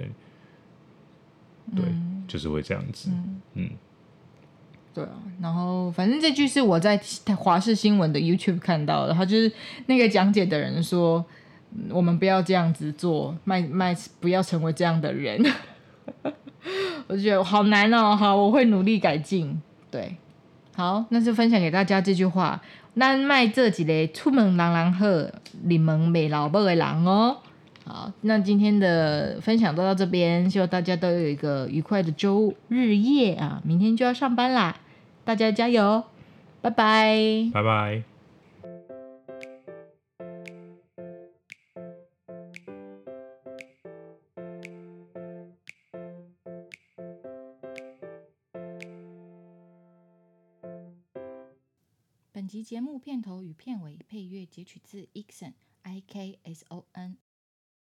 [1.76, 3.10] 对，嗯、就是会这样子。
[3.12, 3.70] 嗯，嗯
[4.94, 5.12] 对啊。
[5.42, 7.00] 然后，反正这句是我在
[7.38, 9.52] 华视新闻的 YouTube 看到的，他就是
[9.88, 11.24] 那个讲解的人说，
[11.90, 15.44] 我们不要这样子做，麦麦不要成为这样的人。
[17.08, 19.62] 我就觉得好难哦，好，我会努力改进。
[19.92, 20.16] 对，
[20.76, 22.62] 好，那就分享给大家这句话：
[22.94, 25.30] 那卖这几类出门狼狼喝，
[25.64, 27.38] 你们没老母的狼哦。
[27.86, 33.62] 好，那今天的分享都到这边，希望大家都有一个愉快的周日夜啊！
[33.66, 34.74] 明天就要上班啦，
[35.26, 36.04] 大家加油，
[36.62, 38.04] 拜拜，拜拜。
[52.34, 55.54] 本集节目片头与片尾配乐截取自 Ikson
[55.84, 57.18] I K S O N。